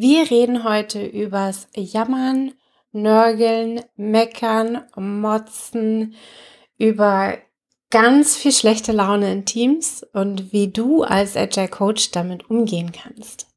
Wir 0.00 0.30
reden 0.30 0.62
heute 0.62 1.04
übers 1.04 1.66
Jammern, 1.74 2.52
Nörgeln, 2.92 3.80
Meckern, 3.96 4.84
Motzen, 4.94 6.14
über 6.78 7.36
ganz 7.90 8.36
viel 8.36 8.52
schlechte 8.52 8.92
Laune 8.92 9.32
in 9.32 9.44
Teams 9.44 10.06
und 10.12 10.52
wie 10.52 10.68
du 10.68 11.02
als 11.02 11.36
Agile 11.36 11.66
Coach 11.66 12.12
damit 12.12 12.48
umgehen 12.48 12.92
kannst. 12.92 13.47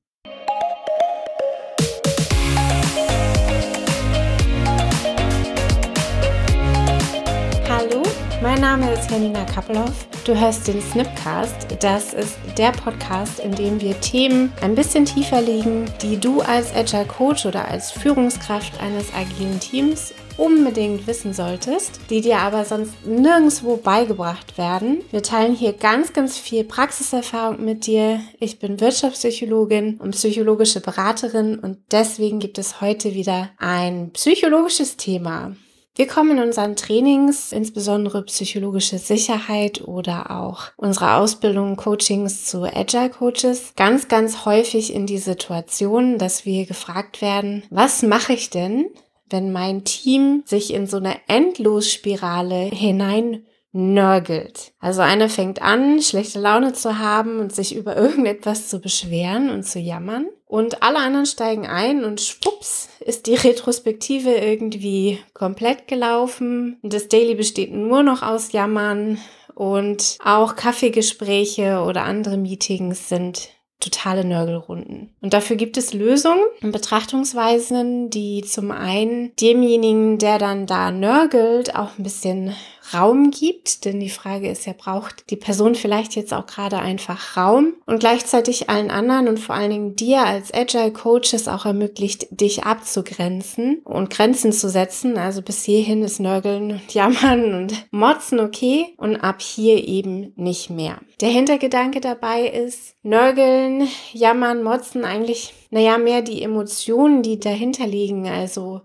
Mein 8.42 8.60
Name 8.60 8.92
ist 8.92 9.12
Janina 9.12 9.44
Kappelhoff. 9.46 10.08
Du 10.26 10.38
hörst 10.38 10.68
den 10.68 10.82
Snipcast. 10.82 11.78
Das 11.80 12.14
ist 12.14 12.38
der 12.58 12.72
Podcast, 12.72 13.40
in 13.40 13.54
dem 13.54 13.80
wir 13.80 14.00
Themen 14.02 14.52
ein 14.62 14.74
bisschen 14.74 15.06
tiefer 15.06 15.42
legen, 15.42 15.86
die 16.02 16.18
du 16.18 16.42
als 16.42 16.74
Agile 16.74 17.06
Coach 17.06 17.46
oder 17.46 17.68
als 17.68 17.92
Führungskraft 17.92 18.82
eines 18.82 19.14
agilen 19.14 19.60
Teams 19.60 20.14
unbedingt 20.38 21.06
wissen 21.06 21.34
solltest, 21.34 22.00
die 22.10 22.22
dir 22.22 22.40
aber 22.40 22.66
sonst 22.66 23.06
nirgendwo 23.06 23.78
beigebracht 23.78 24.58
werden. 24.58 25.04
Wir 25.12 25.22
teilen 25.22 25.54
hier 25.54 25.74
ganz, 25.74 26.14
ganz 26.14 26.40
viel 26.40 26.64
Praxiserfahrung 26.64 27.64
mit 27.64 27.86
dir. 27.86 28.22
Ich 28.40 28.58
bin 28.58 28.80
Wirtschaftspsychologin 28.80 29.98
und 29.98 30.12
psychologische 30.12 30.82
Beraterin 30.82 31.60
und 31.60 31.78
deswegen 31.92 32.40
gibt 32.40 32.58
es 32.58 32.82
heute 32.82 33.14
wieder 33.14 33.52
ein 33.60 34.12
psychologisches 34.14 34.98
Thema. 34.98 35.54
Wir 35.94 36.08
kommen 36.08 36.38
in 36.38 36.44
unseren 36.44 36.78
Trainings, 36.78 37.52
insbesondere 37.52 38.24
psychologische 38.24 38.98
Sicherheit 38.98 39.82
oder 39.82 40.32
auch 40.32 40.72
unsere 40.78 41.16
Ausbildung, 41.16 41.76
Coachings 41.76 42.46
zu 42.46 42.64
Agile 42.64 43.10
Coaches, 43.10 43.74
ganz, 43.76 44.08
ganz 44.08 44.46
häufig 44.46 44.94
in 44.94 45.06
die 45.06 45.18
Situation, 45.18 46.18
dass 46.18 46.46
wir 46.46 46.66
gefragt 46.66 47.22
werden, 47.22 47.64
was 47.70 48.04
mache 48.04 48.32
ich 48.32 48.50
denn, 48.50 48.86
wenn 49.30 49.52
mein 49.52 49.84
Team 49.84 50.44
sich 50.46 50.74
in 50.74 50.88
so 50.88 50.98
eine 50.98 51.18
Endlosspirale 51.28 52.70
hinein 52.72 53.46
nörgelt. 53.74 54.74
Also 54.80 55.02
einer 55.02 55.30
fängt 55.30 55.62
an, 55.62 56.02
schlechte 56.02 56.40
Laune 56.40 56.74
zu 56.74 57.00
haben 57.00 57.40
und 57.40 57.54
sich 57.54 57.76
über 57.76 57.96
irgendetwas 58.02 58.68
zu 58.68 58.80
beschweren 58.80 59.50
und 59.50 59.64
zu 59.64 59.80
jammern. 59.80 60.28
Und 60.46 60.84
alle 60.84 61.00
anderen 61.00 61.26
steigen 61.26 61.66
ein 61.66 62.04
und 62.04 62.20
schwupps 62.20 62.90
ist 63.00 63.28
die 63.28 63.36
Retrospektive 63.36 64.32
irgendwie 64.32 65.20
komplett 65.34 65.88
gelaufen. 65.88 66.78
Das 66.84 67.08
Daily 67.08 67.36
besteht 67.36 67.72
nur 67.72 68.04
noch 68.04 68.22
aus 68.22 68.52
Jammern 68.52 69.18
und 69.56 70.18
auch 70.24 70.56
Kaffeegespräche 70.56 71.84
oder 71.84 72.04
andere 72.04 72.38
Meetings 72.38 73.08
sind 73.08 73.50
totale 73.80 74.24
Nörgelrunden. 74.24 75.16
Und 75.22 75.34
dafür 75.34 75.56
gibt 75.56 75.76
es 75.76 75.94
Lösungen 75.94 76.44
und 76.62 76.72
Betrachtungsweisen, 76.72 78.10
die 78.10 78.44
zum 78.44 78.72
einen 78.72 79.36
demjenigen, 79.36 80.18
der 80.18 80.38
dann 80.38 80.68
da 80.68 80.92
nörgelt, 80.92 81.76
auch 81.76 81.98
ein 81.98 82.04
bisschen 82.04 82.56
Raum 82.94 83.32
gibt, 83.32 83.86
denn 83.86 84.00
die 84.00 84.10
Frage 84.10 84.50
ist 84.50 84.66
ja, 84.66 84.74
braucht 84.78 85.30
die 85.30 85.36
Person 85.36 85.76
vielleicht 85.76 86.16
jetzt 86.16 86.34
auch 86.34 86.46
gerade 86.46 86.80
einfach 86.80 87.38
Raum 87.38 87.74
und 87.86 88.00
gleichzeitig 88.00 88.70
allen 88.70 88.92
anderen 88.92 89.28
und 89.28 89.40
vor 89.40 89.56
allen 89.56 89.72
Dingen 89.72 89.96
dir 89.96 90.24
als 90.24 90.54
Agile 90.54 90.92
Coach 90.92 91.34
es 91.34 91.48
auch 91.48 91.66
ermöglicht, 91.66 92.28
dich 92.32 92.64
abzugrenzen 92.64 93.80
und 93.84 94.10
Grenzen 94.10 94.52
zu 94.52 94.70
setzen. 94.70 95.18
Also 95.18 95.42
bis 95.42 95.64
hierhin 95.64 96.04
ist 96.04 96.20
Nörgeln 96.20 96.72
und 96.72 96.94
Jammern 96.94 97.54
und 97.54 97.92
Motzen 97.92 98.40
okay 98.40 98.94
und 98.98 99.18
ab 99.18 99.42
hier 99.42 99.88
eben 99.88 100.34
nicht 100.36 100.70
mehr. 100.70 101.00
Der 101.22 101.30
Hintergedanke 101.30 102.02
dabei 102.02 102.48
ist, 102.48 102.96
Nörgeln, 103.04 103.88
Jammern, 104.14 104.64
Motzen 104.64 105.06
eigentlich, 105.06 105.54
naja, 105.70 105.98
mehr 105.98 106.22
die 106.22 106.42
Emotionen, 106.42 107.24
die 107.24 107.40
dahinter 107.40 107.88
liegen, 107.88 108.28
also 108.28 108.82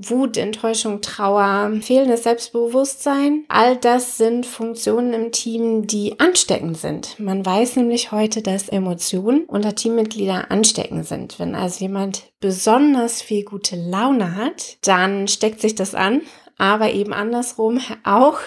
Wut, 0.00 0.36
Enttäuschung, 0.36 1.00
Trauer, 1.00 1.72
fehlendes 1.80 2.22
Selbstbewusstsein. 2.22 3.44
All 3.48 3.76
das 3.76 4.16
sind 4.16 4.46
Funktionen 4.46 5.12
im 5.12 5.32
Team, 5.32 5.86
die 5.86 6.20
ansteckend 6.20 6.78
sind. 6.78 7.18
Man 7.18 7.44
weiß 7.44 7.76
nämlich 7.76 8.12
heute, 8.12 8.42
dass 8.42 8.68
Emotionen 8.68 9.44
unter 9.46 9.74
Teammitgliedern 9.74 10.44
ansteckend 10.48 11.06
sind. 11.06 11.38
Wenn 11.38 11.54
also 11.54 11.80
jemand 11.80 12.24
besonders 12.40 13.22
viel 13.22 13.44
gute 13.44 13.76
Laune 13.76 14.36
hat, 14.36 14.78
dann 14.82 15.26
steckt 15.26 15.60
sich 15.60 15.74
das 15.74 15.94
an 15.94 16.22
aber 16.58 16.90
eben 16.90 17.12
andersrum 17.12 17.80
auch, 18.04 18.38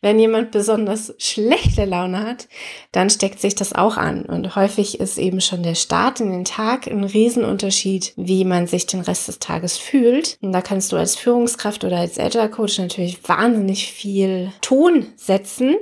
wenn 0.00 0.18
jemand 0.18 0.50
besonders 0.50 1.14
schlechte 1.18 1.84
Laune 1.84 2.24
hat, 2.24 2.48
dann 2.90 3.10
steckt 3.10 3.38
sich 3.38 3.54
das 3.54 3.74
auch 3.74 3.98
an. 3.98 4.24
Und 4.24 4.56
häufig 4.56 4.98
ist 4.98 5.18
eben 5.18 5.42
schon 5.42 5.62
der 5.62 5.74
Start 5.74 6.20
in 6.20 6.32
den 6.32 6.46
Tag 6.46 6.86
ein 6.86 7.04
Riesenunterschied, 7.04 8.14
wie 8.16 8.46
man 8.46 8.66
sich 8.66 8.86
den 8.86 9.00
Rest 9.00 9.28
des 9.28 9.38
Tages 9.38 9.76
fühlt. 9.76 10.38
Und 10.40 10.52
da 10.52 10.62
kannst 10.62 10.90
du 10.90 10.96
als 10.96 11.16
Führungskraft 11.16 11.84
oder 11.84 11.98
als 11.98 12.18
Agile 12.18 12.50
Coach 12.50 12.78
natürlich 12.78 13.28
wahnsinnig 13.28 13.92
viel 13.92 14.52
Ton 14.62 15.06
setzen, 15.16 15.76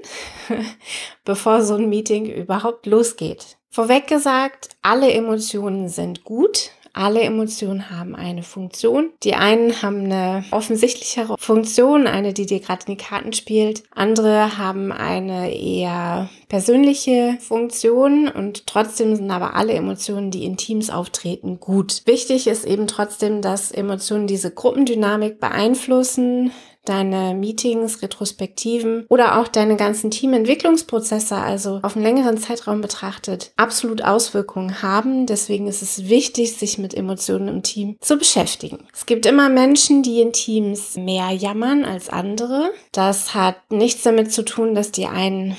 bevor 1.25 1.63
so 1.63 1.77
ein 1.77 1.89
Meeting 1.89 2.27
überhaupt 2.27 2.87
losgeht. 2.87 3.59
Vorweg 3.71 4.09
gesagt, 4.09 4.71
alle 4.83 5.13
Emotionen 5.13 5.89
sind 5.89 6.25
gut. 6.25 6.71
Alle 6.99 7.21
Emotionen 7.21 7.91
haben 7.91 8.17
eine 8.17 8.43
Funktion. 8.43 9.11
Die 9.23 9.35
einen 9.35 9.83
haben 9.83 10.07
eine 10.07 10.45
offensichtlichere 10.51 11.37
Funktion, 11.39 12.09
eine, 12.09 12.33
die 12.33 12.45
dir 12.45 12.59
gerade 12.59 12.87
in 12.89 12.97
die 12.97 13.05
Karten 13.05 13.33
spielt. 13.33 13.85
Andere 13.95 14.59
haben 14.59 14.91
eine 14.91 15.55
eher 15.55 16.29
persönliche 16.49 17.39
Funktion 17.39 18.27
und 18.27 18.67
trotzdem 18.67 19.15
sind 19.15 19.31
aber 19.31 19.55
alle 19.55 19.75
Emotionen, 19.75 20.33
die 20.33 20.45
in 20.45 20.57
Teams 20.57 20.91
auftreten, 20.91 21.61
gut. 21.61 22.03
Wichtig 22.05 22.49
ist 22.49 22.65
eben 22.65 22.89
trotzdem, 22.89 23.43
dass 23.43 23.71
Emotionen 23.71 24.27
diese 24.27 24.51
Gruppendynamik 24.51 25.39
beeinflussen, 25.39 26.51
deine 26.89 27.35
Meetings, 27.35 28.03
Retrospektiven 28.03 29.07
oder 29.09 29.39
auch 29.39 29.49
deine 29.49 29.77
ganzen 29.77 30.11
Teamentwicklungsprozesse, 30.11 31.37
also 31.37 31.81
auf 31.83 31.97
einen 31.97 32.05
längeren 32.05 32.39
Zeitraum 32.39 32.81
betrachtet, 32.81 33.53
absolut 33.57 34.03
Auswirkungen 34.03 34.83
haben. 34.83 35.27
Deswegen 35.27 35.67
ist 35.67 35.83
es 35.83 36.09
wichtig, 36.09 36.57
sich 36.57 36.79
mit 36.79 36.95
Emotionen 36.95 37.49
im 37.49 37.63
Team 37.63 37.97
zu 38.01 38.17
beschäftigen. 38.17 38.79
Es 38.93 39.07
gibt 39.07 39.27
immer 39.27 39.49
Menschen, 39.49 40.03
die 40.03 40.21
in 40.21 40.33
Teams 40.33 40.97
mehr 40.97 41.31
jammern 41.31 41.85
als 41.85 42.09
andere. 42.09 42.71
Das 42.93 43.35
hat 43.35 43.57
nichts 43.71 44.03
damit 44.03 44.33
zu 44.33 44.45
tun, 44.45 44.75
dass 44.75 44.93
die 44.93 45.07
einen 45.07 45.57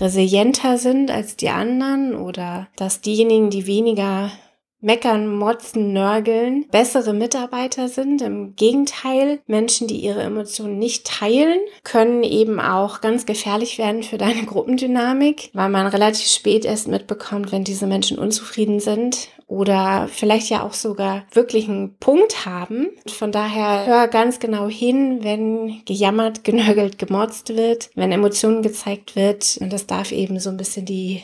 resilienter 0.00 0.78
sind 0.78 1.10
als 1.10 1.36
die 1.36 1.50
anderen 1.50 2.16
oder 2.16 2.68
dass 2.76 3.00
diejenigen, 3.00 3.50
die 3.50 3.66
weniger 3.66 4.30
meckern, 4.82 5.34
motzen, 5.34 5.92
nörgeln, 5.92 6.66
bessere 6.70 7.14
Mitarbeiter 7.14 7.88
sind. 7.88 8.20
Im 8.20 8.54
Gegenteil, 8.56 9.40
Menschen, 9.46 9.86
die 9.86 9.96
ihre 9.96 10.22
Emotionen 10.22 10.78
nicht 10.78 11.06
teilen, 11.06 11.60
können 11.84 12.22
eben 12.22 12.60
auch 12.60 13.00
ganz 13.00 13.24
gefährlich 13.24 13.78
werden 13.78 14.02
für 14.02 14.18
deine 14.18 14.44
Gruppendynamik, 14.44 15.50
weil 15.54 15.70
man 15.70 15.86
relativ 15.86 16.26
spät 16.26 16.64
erst 16.64 16.88
mitbekommt, 16.88 17.52
wenn 17.52 17.64
diese 17.64 17.86
Menschen 17.86 18.18
unzufrieden 18.18 18.80
sind 18.80 19.28
oder 19.52 20.08
vielleicht 20.10 20.48
ja 20.48 20.62
auch 20.62 20.72
sogar 20.72 21.24
wirklich 21.32 21.68
einen 21.68 21.94
Punkt 21.98 22.46
haben. 22.46 22.88
Von 23.06 23.32
daher 23.32 23.86
hör 23.86 24.08
ganz 24.08 24.40
genau 24.40 24.66
hin, 24.66 25.18
wenn 25.22 25.84
gejammert, 25.84 26.42
genörgelt, 26.42 26.98
gemotzt 26.98 27.54
wird, 27.54 27.90
wenn 27.94 28.12
Emotionen 28.12 28.62
gezeigt 28.62 29.14
wird. 29.14 29.58
Und 29.60 29.70
das 29.70 29.86
darf 29.86 30.10
eben 30.10 30.40
so 30.40 30.48
ein 30.48 30.56
bisschen 30.56 30.86
die 30.86 31.22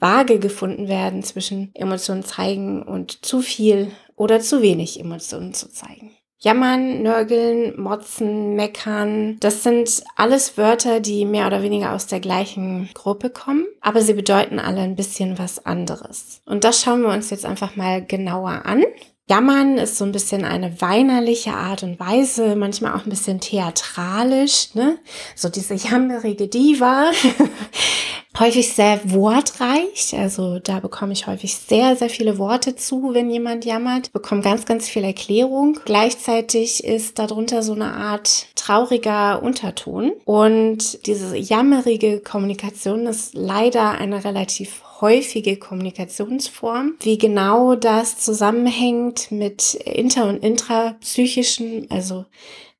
Waage 0.00 0.38
gefunden 0.38 0.88
werden 0.88 1.22
zwischen 1.22 1.70
Emotionen 1.74 2.24
zeigen 2.24 2.82
und 2.82 3.24
zu 3.24 3.40
viel 3.40 3.92
oder 4.16 4.40
zu 4.40 4.62
wenig 4.62 4.98
Emotionen 4.98 5.54
zu 5.54 5.70
zeigen. 5.70 6.10
Jammern, 6.42 7.02
nörgeln, 7.02 7.78
motzen, 7.78 8.56
meckern, 8.56 9.36
das 9.40 9.62
sind 9.62 10.02
alles 10.16 10.56
Wörter, 10.56 11.00
die 11.00 11.26
mehr 11.26 11.46
oder 11.46 11.62
weniger 11.62 11.92
aus 11.92 12.06
der 12.06 12.20
gleichen 12.20 12.88
Gruppe 12.94 13.28
kommen, 13.28 13.66
aber 13.82 14.00
sie 14.00 14.14
bedeuten 14.14 14.58
alle 14.58 14.80
ein 14.80 14.96
bisschen 14.96 15.38
was 15.38 15.66
anderes. 15.66 16.40
Und 16.46 16.64
das 16.64 16.80
schauen 16.80 17.02
wir 17.02 17.10
uns 17.10 17.28
jetzt 17.28 17.44
einfach 17.44 17.76
mal 17.76 18.02
genauer 18.02 18.62
an. 18.64 18.84
Jammern 19.28 19.76
ist 19.76 19.98
so 19.98 20.04
ein 20.06 20.12
bisschen 20.12 20.46
eine 20.46 20.80
weinerliche 20.80 21.52
Art 21.52 21.82
und 21.82 22.00
Weise, 22.00 22.56
manchmal 22.56 22.94
auch 22.94 23.04
ein 23.04 23.10
bisschen 23.10 23.38
theatralisch, 23.38 24.74
ne? 24.74 24.98
So 25.36 25.50
diese 25.50 25.74
jammerige 25.74 26.48
Diva. 26.48 27.10
häufig 28.38 28.72
sehr 28.72 29.00
wortreich, 29.04 30.14
also 30.16 30.58
da 30.58 30.80
bekomme 30.80 31.12
ich 31.12 31.26
häufig 31.26 31.56
sehr, 31.56 31.96
sehr 31.96 32.10
viele 32.10 32.38
Worte 32.38 32.76
zu, 32.76 33.12
wenn 33.12 33.30
jemand 33.30 33.64
jammert, 33.64 34.12
bekomme 34.12 34.40
ganz, 34.42 34.64
ganz 34.64 34.88
viel 34.88 35.04
Erklärung. 35.04 35.78
Gleichzeitig 35.84 36.84
ist 36.84 37.18
darunter 37.18 37.62
so 37.62 37.72
eine 37.72 37.92
Art 37.94 38.46
trauriger 38.54 39.42
Unterton 39.42 40.12
und 40.24 41.06
diese 41.06 41.36
jammerige 41.36 42.20
Kommunikation 42.20 43.06
ist 43.06 43.34
leider 43.34 43.92
eine 43.92 44.24
relativ 44.24 44.82
häufige 45.00 45.56
Kommunikationsform. 45.56 46.94
Wie 47.00 47.18
genau 47.18 47.74
das 47.74 48.18
zusammenhängt 48.18 49.30
mit 49.30 49.74
inter- 49.74 50.28
und 50.28 50.44
intrapsychischen, 50.44 51.86
also 51.90 52.26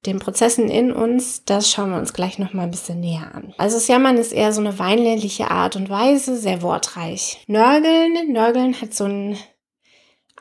den 0.06 0.18
Prozessen 0.18 0.68
in 0.68 0.92
uns, 0.92 1.44
das 1.44 1.70
schauen 1.70 1.90
wir 1.90 1.98
uns 1.98 2.12
gleich 2.12 2.38
noch 2.38 2.52
mal 2.52 2.62
ein 2.62 2.70
bisschen 2.70 3.00
näher 3.00 3.34
an. 3.34 3.52
Also 3.58 3.76
das 3.76 3.88
Jammern 3.88 4.16
ist 4.16 4.32
eher 4.32 4.52
so 4.52 4.60
eine 4.60 4.78
weinländliche 4.78 5.50
Art 5.50 5.76
und 5.76 5.90
Weise, 5.90 6.36
sehr 6.36 6.62
wortreich. 6.62 7.44
Nörgeln, 7.46 8.32
Nörgeln 8.32 8.80
hat 8.80 8.94
so 8.94 9.04
einen 9.04 9.36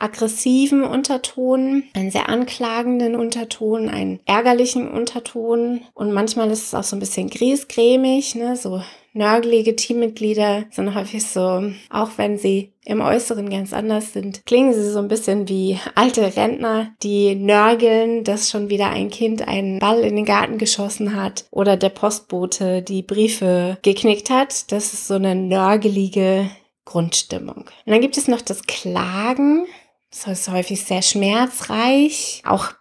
aggressiven 0.00 0.82
Unterton, 0.82 1.84
einen 1.94 2.10
sehr 2.10 2.28
anklagenden 2.28 3.14
Unterton, 3.14 3.88
einen 3.88 4.20
ärgerlichen 4.26 4.88
Unterton 4.88 5.82
und 5.94 6.12
manchmal 6.12 6.50
ist 6.50 6.66
es 6.66 6.74
auch 6.74 6.84
so 6.84 6.96
ein 6.96 7.00
bisschen 7.00 7.30
griesgrämig, 7.30 8.34
ne, 8.34 8.56
so 8.56 8.82
nörgelige 9.12 9.74
Teammitglieder 9.76 10.64
sind 10.70 10.94
häufig 10.94 11.26
so, 11.26 11.72
auch 11.90 12.10
wenn 12.16 12.38
sie 12.38 12.72
im 12.84 13.00
Äußeren 13.00 13.50
ganz 13.50 13.72
anders 13.72 14.12
sind, 14.12 14.46
klingen 14.46 14.72
sie 14.72 14.88
so 14.90 14.98
ein 14.98 15.08
bisschen 15.08 15.48
wie 15.48 15.78
alte 15.94 16.36
Rentner, 16.36 16.92
die 17.02 17.34
nörgeln, 17.34 18.24
dass 18.24 18.50
schon 18.50 18.70
wieder 18.70 18.88
ein 18.90 19.10
Kind 19.10 19.46
einen 19.46 19.78
Ball 19.78 20.00
in 20.00 20.16
den 20.16 20.24
Garten 20.24 20.58
geschossen 20.58 21.14
hat 21.14 21.44
oder 21.50 21.76
der 21.76 21.90
Postbote 21.90 22.82
die 22.82 23.02
Briefe 23.02 23.78
geknickt 23.82 24.30
hat. 24.30 24.70
Das 24.72 24.92
ist 24.92 25.06
so 25.06 25.14
eine 25.14 25.34
nörgelige 25.34 26.50
Grundstimmung. 26.84 27.56
Und 27.58 27.92
dann 27.92 28.00
gibt 28.00 28.16
es 28.16 28.26
noch 28.26 28.40
das 28.40 28.62
Klagen. 28.64 29.66
Das 30.10 30.26
ist 30.40 30.50
häufig 30.50 30.84
sehr 30.84 31.02
schmerzreich, 31.02 32.42
auch 32.44 32.72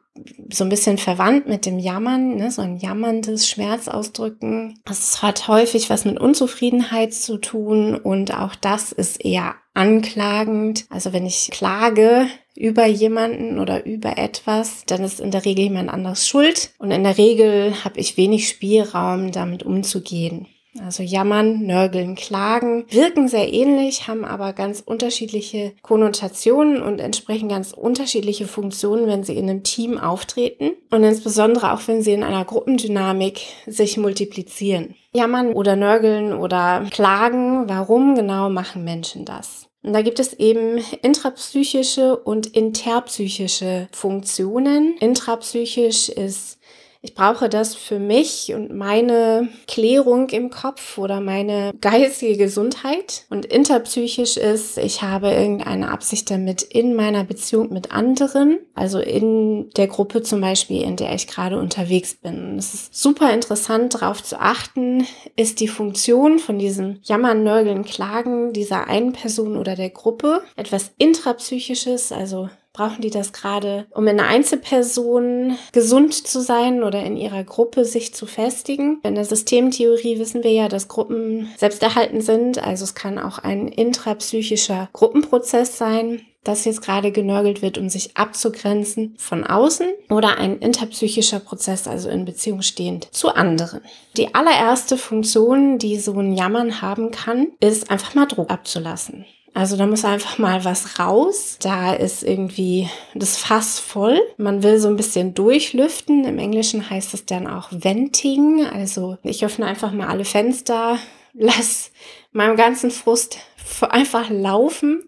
so 0.52 0.64
ein 0.64 0.70
bisschen 0.70 0.98
verwandt 0.98 1.48
mit 1.48 1.66
dem 1.66 1.80
Jammern, 1.80 2.36
ne? 2.36 2.52
so 2.52 2.62
ein 2.62 2.78
jammerndes 2.78 3.48
Schmerzausdrücken. 3.48 4.80
Das 4.86 5.22
hat 5.22 5.48
häufig 5.48 5.90
was 5.90 6.06
mit 6.06 6.20
Unzufriedenheit 6.20 7.14
zu 7.14 7.38
tun 7.38 7.96
und 7.96 8.34
auch 8.34 8.56
das 8.56 8.92
ist 8.92 9.24
eher 9.24 9.56
anklagend. 9.74 10.86
Also 10.90 11.14
wenn 11.14 11.26
ich 11.26 11.50
klage 11.52 12.28
über 12.56 12.86
jemanden 12.86 13.60
oder 13.60 13.86
über 13.86 14.18
etwas, 14.18 14.84
dann 14.86 15.04
ist 15.04 15.20
in 15.22 15.32
der 15.32 15.46
Regel 15.46 15.66
jemand 15.66 15.90
anderes 15.90 16.28
schuld 16.28 16.74
und 16.80 16.92
in 16.92 17.04
der 17.04 17.18
Regel 17.18 17.84
habe 17.86 18.00
ich 18.00 18.18
wenig 18.18 18.50
Spielraum, 18.50 19.32
damit 19.32 19.64
umzugehen. 19.64 20.48
Also 20.78 21.02
jammern, 21.02 21.66
nörgeln, 21.66 22.16
klagen 22.16 22.86
wirken 22.90 23.28
sehr 23.28 23.52
ähnlich, 23.52 24.08
haben 24.08 24.24
aber 24.24 24.54
ganz 24.54 24.82
unterschiedliche 24.82 25.74
Konnotationen 25.82 26.82
und 26.82 27.00
entsprechen 27.00 27.50
ganz 27.50 27.74
unterschiedliche 27.74 28.46
Funktionen, 28.48 29.08
wenn 29.08 29.24
sie 29.24 29.36
in 29.36 29.50
einem 29.50 29.64
Team 29.64 29.98
auftreten 29.98 30.72
und 30.92 31.04
insbesondere 31.04 31.74
auch, 31.74 31.82
wenn 31.88 32.04
sie 32.04 32.14
in 32.14 32.24
einer 32.24 32.46
Gruppendynamik 32.46 33.42
sich 33.66 33.98
multiplizieren. 33.98 34.96
Jammern 35.12 35.54
oder 35.54 35.76
nörgeln 35.76 36.34
oder 36.34 36.86
klagen, 36.92 37.68
warum 37.68 38.14
genau 38.14 38.50
machen 38.50 38.84
Menschen 38.84 39.26
das? 39.26 39.70
Und 39.82 39.94
da 39.94 40.02
gibt 40.02 40.20
es 40.20 40.34
eben 40.34 40.84
intrapsychische 41.02 42.18
und 42.18 42.48
interpsychische 42.48 43.88
Funktionen. 43.92 44.98
Intrapsychisch 45.00 46.10
ist 46.10 46.59
ich 47.02 47.16
brauche 47.16 47.48
das 47.48 47.76
für 47.76 47.98
mich 47.98 48.54
und 48.54 48.76
meine 48.76 49.48
Klärung 49.68 50.28
im 50.30 50.50
Kopf 50.50 50.98
oder 50.98 51.22
meine 51.22 51.74
geistige 51.80 52.36
Gesundheit. 52.36 53.26
Und 53.30 53.46
interpsychisch 53.46 54.36
ist, 54.36 54.78
ich 54.78 55.02
habe 55.02 55.32
irgendeine 55.32 55.92
Absicht 55.92 56.30
damit 56.30 56.62
in 56.62 56.96
meiner 56.96 57.24
Beziehung 57.24 57.72
mit 57.72 57.94
anderen, 57.94 58.60
also 58.74 59.00
in 59.00 59.70
der 59.78 59.88
Gruppe 59.88 60.24
zum 60.24 60.42
Beispiel, 60.42 60.82
in 60.82 60.98
der 60.98 61.16
ich 61.16 61.28
gerade 61.28 61.58
unterwegs 61.58 62.16
bin. 62.16 62.58
Es 62.58 62.74
ist 62.74 63.02
super 63.02 63.32
interessant, 63.34 63.94
darauf 63.94 64.22
zu 64.22 64.38
achten, 64.40 65.08
ist 65.38 65.62
die 65.62 65.70
Funktion 65.70 66.38
von 66.38 66.60
diesem 66.60 67.00
Jammern, 67.04 67.44
Nörgeln, 67.44 67.86
Klagen 67.86 68.52
dieser 68.52 68.88
einen 68.88 69.14
Person 69.14 69.56
oder 69.56 69.76
der 69.76 69.90
Gruppe 69.90 70.42
etwas 70.58 70.92
intrapsychisches, 70.98 72.12
also 72.12 72.50
Brauchen 72.80 73.02
die 73.02 73.10
das 73.10 73.34
gerade, 73.34 73.88
um 73.92 74.08
in 74.08 74.18
einer 74.18 74.30
Einzelperson 74.30 75.58
gesund 75.74 76.14
zu 76.14 76.40
sein 76.40 76.82
oder 76.82 77.04
in 77.04 77.18
ihrer 77.18 77.44
Gruppe 77.44 77.84
sich 77.84 78.14
zu 78.14 78.26
festigen? 78.26 79.02
In 79.04 79.16
der 79.16 79.26
Systemtheorie 79.26 80.18
wissen 80.18 80.46
wir 80.46 80.54
ja, 80.54 80.70
dass 80.70 80.88
Gruppen 80.88 81.50
selbsterhalten 81.58 82.22
sind. 82.22 82.66
Also 82.66 82.86
es 82.86 82.96
kann 82.96 83.20
auch 83.20 83.38
ein 83.38 83.68
intrapsychischer 83.68 84.88
Gruppenprozess 84.94 85.78
sein 85.78 86.22
dass 86.46 86.64
jetzt 86.64 86.82
gerade 86.82 87.12
genörgelt 87.12 87.62
wird, 87.62 87.78
um 87.78 87.90
sich 87.90 88.16
abzugrenzen 88.16 89.14
von 89.18 89.46
außen 89.46 89.88
oder 90.10 90.38
ein 90.38 90.60
interpsychischer 90.60 91.42
Prozess, 91.42 91.86
also 91.86 92.10
in 92.10 92.24
Beziehung 92.24 92.62
stehend 92.62 93.14
zu 93.14 93.36
anderen. 93.36 93.82
Die 94.16 94.34
allererste 94.34 94.98
Funktion, 94.98 95.80
die 95.80 96.00
so 96.00 96.14
ein 96.14 96.34
Jammern 96.34 96.82
haben 96.82 97.12
kann, 97.12 97.50
ist 97.60 97.92
einfach 97.92 98.16
mal 98.16 98.26
Druck 98.26 98.50
abzulassen. 98.50 99.26
Also 99.54 99.78
da 99.78 99.86
muss 99.86 100.06
einfach 100.06 100.38
mal 100.38 100.64
was 100.66 101.00
raus. 101.00 101.58
Da 101.62 101.94
ist 101.94 102.24
irgendwie 102.24 102.90
das 103.16 103.38
Fass 103.38 103.80
voll. 103.80 104.20
Man 104.38 104.64
will 104.64 104.80
so 104.80 104.88
ein 104.88 104.96
bisschen 104.96 105.34
durchlüften. 105.34 106.26
Im 106.26 106.40
Englischen 106.40 106.90
heißt 106.90 107.14
es 107.14 107.26
dann 107.26 107.48
auch 107.48 107.70
Venting. 107.72 108.66
Also 108.66 109.18
ich 109.24 109.46
öffne 109.46 109.66
einfach 109.66 109.92
mal 109.92 110.08
alle 110.08 110.26
Fenster, 110.26 110.98
lass 111.34 111.92
meinem 112.32 112.56
ganzen 112.56 112.92
Frust 112.92 113.40
einfach 113.90 114.30
laufen 114.30 115.04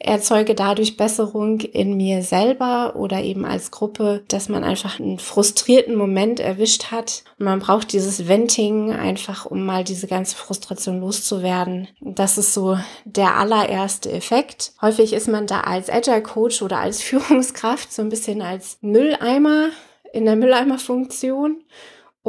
erzeuge 0.00 0.54
dadurch 0.54 0.96
Besserung 0.96 1.60
in 1.60 1.96
mir 1.96 2.22
selber 2.22 2.96
oder 2.96 3.22
eben 3.22 3.44
als 3.44 3.70
Gruppe, 3.70 4.22
dass 4.28 4.48
man 4.48 4.64
einfach 4.64 4.98
einen 4.98 5.18
frustrierten 5.18 5.94
Moment 5.94 6.40
erwischt 6.40 6.90
hat. 6.90 7.22
Und 7.38 7.44
man 7.44 7.60
braucht 7.60 7.92
dieses 7.92 8.26
Venting 8.26 8.92
einfach, 8.92 9.44
um 9.44 9.64
mal 9.64 9.84
diese 9.84 10.06
ganze 10.06 10.36
Frustration 10.36 11.00
loszuwerden. 11.00 11.88
Das 12.00 12.38
ist 12.38 12.54
so 12.54 12.78
der 13.04 13.36
allererste 13.36 14.10
Effekt. 14.10 14.72
Häufig 14.80 15.12
ist 15.12 15.28
man 15.28 15.46
da 15.46 15.60
als 15.60 15.90
Agile 15.90 16.22
Coach 16.22 16.62
oder 16.62 16.78
als 16.78 17.02
Führungskraft 17.02 17.92
so 17.92 18.00
ein 18.00 18.08
bisschen 18.08 18.40
als 18.40 18.78
Mülleimer 18.80 19.68
in 20.12 20.24
der 20.24 20.36
Mülleimerfunktion 20.36 21.62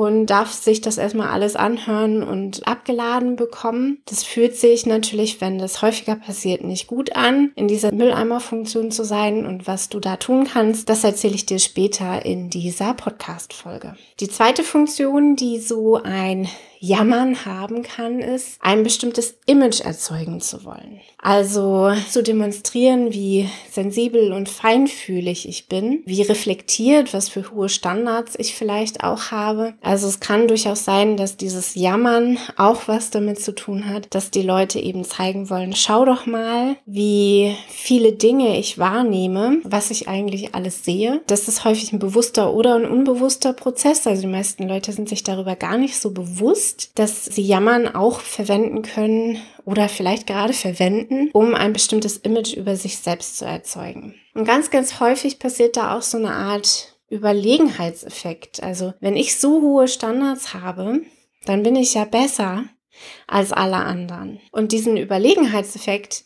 und 0.02 0.26
darf 0.26 0.52
sich 0.52 0.82
das 0.82 0.98
erstmal 0.98 1.30
alles 1.30 1.56
anhören 1.56 2.24
und 2.24 2.68
abgeladen 2.68 3.36
bekommen. 3.36 4.02
Das 4.08 4.24
fühlt 4.24 4.56
sich 4.56 4.88
natürlich, 4.88 5.42
wenn 5.42 5.60
das 5.60 5.84
häufiger 5.84 6.16
passiert, 6.16 6.64
nicht 6.64 6.88
gut 6.88 7.16
an, 7.16 7.52
in 7.56 7.68
dieser 7.68 7.94
Mülleimerfunktion 7.94 8.90
zu 8.90 9.04
sein 9.04 9.46
und 9.46 9.68
was 9.68 9.90
du 9.90 10.00
da 10.00 10.16
tun 10.16 10.48
kannst, 10.52 10.90
das 10.90 11.04
erzähle 11.04 11.36
ich 11.36 11.46
dir 11.46 11.60
später 11.60 12.26
in 12.26 12.50
dieser 12.50 12.96
Podcast-Folge. 12.96 13.96
Die 14.20 14.28
zweite 14.28 14.64
Funktion, 14.64 15.36
die 15.36 15.60
so 15.60 16.02
ein 16.02 16.48
Jammern 16.84 17.46
haben 17.46 17.84
kann, 17.84 18.22
ist, 18.22 18.58
ein 18.60 18.82
bestimmtes 18.82 19.36
Image 19.46 19.82
erzeugen 19.82 20.42
zu 20.42 20.66
wollen. 20.66 21.00
Also 21.20 21.92
zu 22.10 22.24
demonstrieren, 22.24 23.14
wie 23.14 23.48
sensibel 23.70 24.34
und 24.34 24.50
feinfühlig 24.50 25.48
ich 25.48 25.68
bin, 25.68 26.02
wie 26.08 26.24
reflektiert, 26.24 27.14
was 27.14 27.30
für 27.30 27.52
hohe 27.52 27.70
Standards 27.70 28.34
ich 28.36 28.56
vielleicht 28.56 29.04
auch 29.04 29.30
habe. 29.30 29.76
Also 29.82 30.08
es 30.08 30.20
kann 30.20 30.48
durchaus 30.48 30.84
sein, 30.84 31.18
dass 31.18 31.38
dieses 31.38 31.76
Jammern 31.76 32.40
auch 32.58 32.88
was 32.88 33.12
damit 33.12 33.40
zu 33.40 33.54
tun 33.54 33.88
hat, 33.88 34.08
dass 34.10 34.32
die 34.32 34.42
Leute 34.42 34.80
eben 34.80 35.04
zeigen 35.04 35.52
wollen, 35.52 35.76
schau 35.76 36.04
doch 36.04 36.26
mal, 36.26 36.78
wie 36.88 37.56
viele 37.70 38.14
Dinge 38.14 38.58
ich 38.58 38.80
wahrnehme, 38.80 39.60
was 39.64 39.92
ich 39.92 40.08
eigentlich 40.08 40.56
alles 40.56 40.84
sehe. 40.84 41.22
Das 41.28 41.48
ist 41.48 41.64
häufig 41.64 41.94
ein 41.94 42.00
bewusster 42.00 42.56
oder 42.56 42.74
ein 42.74 42.86
unbewusster 42.86 43.54
Prozess. 43.54 44.08
Also 44.08 44.24
die 44.24 44.28
meisten 44.28 44.68
Leute 44.68 44.92
sind 44.94 45.10
sich 45.10 45.22
darüber 45.22 45.56
gar 45.56 45.78
nicht 45.78 46.00
so 46.00 46.10
bewusst 46.10 46.71
bewusst, 46.72 46.92
dass 46.96 47.26
sie 47.26 47.42
Jammern 47.42 47.88
auch 47.88 48.20
verwenden 48.20 48.82
können 48.82 49.42
oder 49.66 49.90
vielleicht 49.90 50.28
gerade 50.28 50.54
verwenden, 50.54 51.30
um 51.34 51.54
ein 51.54 51.74
bestimmtes 51.74 52.18
Image 52.18 52.54
über 52.54 52.76
sich 52.76 52.98
selbst 52.98 53.38
zu 53.38 53.46
erzeugen. 53.46 54.16
Und 54.34 54.46
ganz, 54.46 54.70
ganz 54.70 55.00
häufig 55.00 55.40
passiert 55.40 55.78
da 55.78 55.98
auch 55.98 56.02
so 56.02 56.18
eine 56.18 56.32
Art 56.32 56.96
Überlegenheitseffekt. 57.10 58.64
Also 58.64 58.94
wenn 59.00 59.16
ich 59.16 59.38
so 59.38 59.62
hohe 59.62 59.88
Standards 59.88 60.54
habe, 60.54 61.02
dann 61.46 61.64
bin 61.64 61.76
ich 61.76 61.94
ja 61.94 62.06
besser 62.06 62.66
als 63.28 63.52
alle 63.52 63.78
anderen. 63.78 64.40
Und 64.52 64.72
diesen 64.72 64.96
Überlegenheitseffekt, 64.98 66.24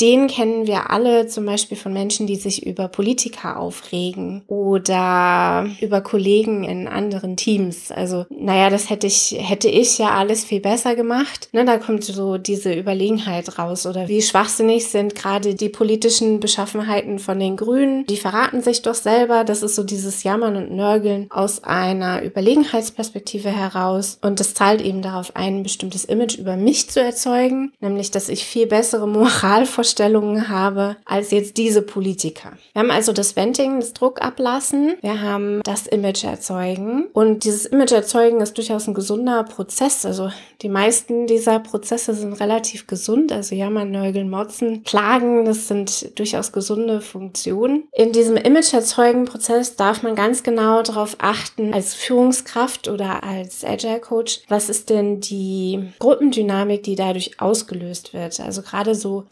den 0.00 0.28
kennen 0.28 0.66
wir 0.66 0.90
alle 0.90 1.26
zum 1.26 1.46
Beispiel 1.46 1.76
von 1.76 1.92
Menschen, 1.92 2.26
die 2.26 2.36
sich 2.36 2.64
über 2.66 2.88
Politiker 2.88 3.58
aufregen 3.58 4.42
oder 4.46 5.66
über 5.80 6.00
Kollegen 6.00 6.64
in 6.64 6.86
anderen 6.86 7.36
Teams. 7.36 7.90
Also, 7.90 8.26
naja, 8.30 8.70
das 8.70 8.90
hätte 8.90 9.06
ich, 9.06 9.36
hätte 9.38 9.68
ich 9.68 9.98
ja 9.98 10.10
alles 10.10 10.44
viel 10.44 10.60
besser 10.60 10.94
gemacht. 10.94 11.48
Ne, 11.52 11.64
da 11.64 11.78
kommt 11.78 12.04
so 12.04 12.38
diese 12.38 12.72
Überlegenheit 12.72 13.58
raus 13.58 13.86
oder 13.86 14.08
wie 14.08 14.22
schwachsinnig 14.22 14.88
sind 14.88 15.14
gerade 15.14 15.54
die 15.54 15.68
politischen 15.68 16.40
Beschaffenheiten 16.40 17.18
von 17.18 17.40
den 17.40 17.56
Grünen. 17.56 18.06
Die 18.06 18.16
verraten 18.16 18.62
sich 18.62 18.82
doch 18.82 18.94
selber. 18.94 19.44
Das 19.44 19.62
ist 19.62 19.74
so 19.74 19.82
dieses 19.82 20.22
Jammern 20.22 20.56
und 20.56 20.70
Nörgeln 20.70 21.26
aus 21.30 21.64
einer 21.64 22.22
Überlegenheitsperspektive 22.22 23.50
heraus. 23.50 24.18
Und 24.22 24.38
das 24.40 24.54
zahlt 24.54 24.80
eben 24.80 25.02
darauf 25.02 25.34
ein, 25.34 25.56
ein 25.56 25.62
bestimmtes 25.62 26.04
Image 26.04 26.38
über 26.38 26.56
mich 26.56 26.90
zu 26.90 27.00
erzeugen, 27.00 27.72
nämlich, 27.80 28.10
dass 28.10 28.28
ich 28.28 28.44
viel 28.44 28.66
bessere 28.66 29.08
Moral 29.08 29.66
Vorstellungen 29.86 30.48
habe 30.48 30.96
als 31.04 31.30
jetzt 31.30 31.56
diese 31.58 31.80
Politiker. 31.80 32.54
Wir 32.72 32.82
haben 32.82 32.90
also 32.90 33.12
das 33.12 33.36
Venting, 33.36 33.78
das 33.78 33.92
Druck 33.92 34.20
ablassen. 34.20 34.96
Wir 35.00 35.22
haben 35.22 35.60
das 35.62 35.86
Image 35.86 36.24
erzeugen. 36.24 37.06
Und 37.12 37.44
dieses 37.44 37.66
Image 37.66 37.92
erzeugen 37.92 38.40
ist 38.40 38.58
durchaus 38.58 38.88
ein 38.88 38.94
gesunder 38.94 39.44
Prozess. 39.44 40.04
Also 40.04 40.30
die 40.62 40.68
meisten 40.68 41.28
dieser 41.28 41.60
Prozesse 41.60 42.14
sind 42.14 42.32
relativ 42.32 42.88
gesund. 42.88 43.30
Also 43.30 43.54
jammern, 43.54 43.92
nörgeln, 43.92 44.28
motzen, 44.28 44.82
klagen, 44.82 45.44
das 45.44 45.68
sind 45.68 46.18
durchaus 46.18 46.50
gesunde 46.50 47.00
Funktionen. 47.00 47.84
In 47.92 48.10
diesem 48.10 48.36
Image 48.36 48.74
erzeugen 48.74 49.24
Prozess 49.24 49.76
darf 49.76 50.02
man 50.02 50.16
ganz 50.16 50.42
genau 50.42 50.82
darauf 50.82 51.14
achten, 51.20 51.72
als 51.72 51.94
Führungskraft 51.94 52.88
oder 52.88 53.22
als 53.22 53.64
Agile 53.64 54.00
Coach, 54.00 54.40
was 54.48 54.68
ist 54.68 54.90
denn 54.90 55.20
die 55.20 55.92
Gruppendynamik, 56.00 56.82
die 56.82 56.96
dadurch 56.96 57.40
ausgelöst 57.40 58.14
wird. 58.14 58.40
Also 58.40 58.62
gerade 58.62 58.96
so 58.96 59.24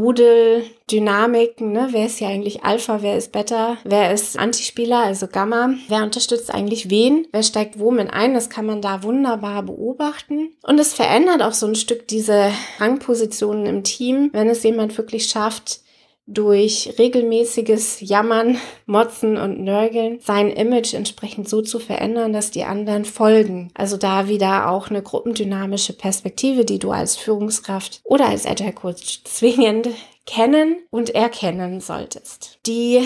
Wolfsrudel 0.00 0.64
Gruppensrudel-Dynamiken, 0.90 1.72
ne? 1.72 1.88
Wer 1.90 2.06
ist 2.06 2.18
hier 2.18 2.28
eigentlich 2.28 2.64
Alpha, 2.64 3.02
wer 3.02 3.16
ist 3.16 3.32
Beta, 3.32 3.76
wer 3.84 4.12
ist 4.12 4.38
Antispieler, 4.38 4.98
also 4.98 5.26
Gamma, 5.26 5.74
wer 5.88 6.02
unterstützt 6.02 6.52
eigentlich 6.52 6.90
wen, 6.90 7.26
wer 7.32 7.42
steigt 7.42 7.78
wo 7.78 7.90
mit 7.90 8.12
ein, 8.12 8.34
das 8.34 8.50
kann 8.50 8.66
man 8.66 8.82
da 8.82 9.02
wunderbar 9.02 9.62
beobachten. 9.62 10.50
Und 10.62 10.78
es 10.78 10.94
verändert 10.94 11.42
auch 11.42 11.52
so 11.52 11.66
ein 11.66 11.74
Stück 11.74 12.08
diese 12.08 12.50
Rangpositionen 12.78 13.66
im 13.66 13.84
Team, 13.84 14.30
wenn 14.32 14.48
es 14.48 14.62
jemand 14.62 14.96
wirklich 14.96 15.26
schafft, 15.26 15.80
durch 16.32 16.94
regelmäßiges 16.98 18.00
Jammern, 18.00 18.58
Motzen 18.86 19.36
und 19.36 19.60
Nörgeln 19.60 20.20
sein 20.20 20.50
Image 20.50 20.94
entsprechend 20.94 21.48
so 21.48 21.62
zu 21.62 21.78
verändern, 21.78 22.32
dass 22.32 22.50
die 22.50 22.64
anderen 22.64 23.04
folgen. 23.04 23.70
Also 23.74 23.96
da 23.96 24.28
wieder 24.28 24.70
auch 24.70 24.88
eine 24.88 25.02
gruppendynamische 25.02 25.92
Perspektive, 25.92 26.64
die 26.64 26.78
du 26.78 26.92
als 26.92 27.16
Führungskraft 27.16 28.00
oder 28.04 28.28
als 28.28 28.46
Agile 28.46 28.72
Coach 28.72 29.24
zwingend 29.24 29.88
kennen 30.26 30.76
und 30.90 31.10
erkennen 31.10 31.80
solltest. 31.80 32.58
Die 32.66 33.02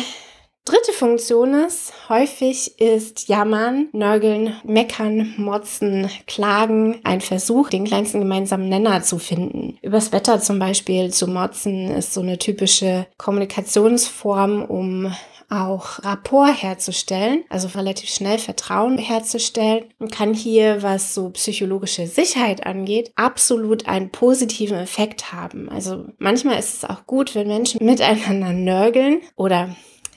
Dritte 0.66 0.92
Funktion 0.92 1.52
ist, 1.52 1.92
häufig 2.09 2.80
ist 2.80 3.28
Jammern, 3.28 3.90
Nörgeln, 3.92 4.56
Meckern, 4.64 5.35
Motzen, 5.37 6.09
Klagen 6.26 7.00
ein 7.04 7.21
Versuch, 7.21 7.68
den 7.68 7.85
kleinsten 7.85 8.21
gemeinsamen 8.21 8.71
Nenner 8.71 9.02
zu 9.02 9.18
finden. 9.18 9.76
Übers 9.83 10.11
Wetter 10.12 10.40
zum 10.40 10.59
Beispiel 10.59 11.12
zu 11.12 11.26
motzen 11.26 11.90
ist 11.90 12.14
so 12.14 12.23
eine 12.23 12.38
typische 12.38 13.06
Kommunikationsform, 13.18 14.64
um 14.64 15.14
auch 15.50 16.02
Rapport 16.02 16.62
herzustellen, 16.62 17.44
also 17.50 17.68
relativ 17.68 18.09
schnell 18.09 18.38
Vertrauen 18.38 18.97
herzustellen 18.97 19.85
und 19.99 20.12
kann 20.12 20.33
hier, 20.33 20.83
was 20.83 21.12
so 21.12 21.28
psychologische 21.28 22.06
Sicherheit 22.06 22.64
angeht, 22.64 23.12
absolut 23.16 23.87
einen 23.87 24.09
positiven 24.09 24.78
Effekt 24.78 25.30
haben. 25.30 25.68
Also 25.68 26.06
manchmal 26.16 26.59
ist 26.59 26.75
es 26.75 26.85
auch 26.88 27.06
gut, 27.06 27.35
wenn 27.35 27.49
Menschen 27.49 27.85
miteinander 27.85 28.54
nörgeln 28.54 29.21
oder 29.37 29.68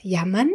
jammern. 0.02 0.52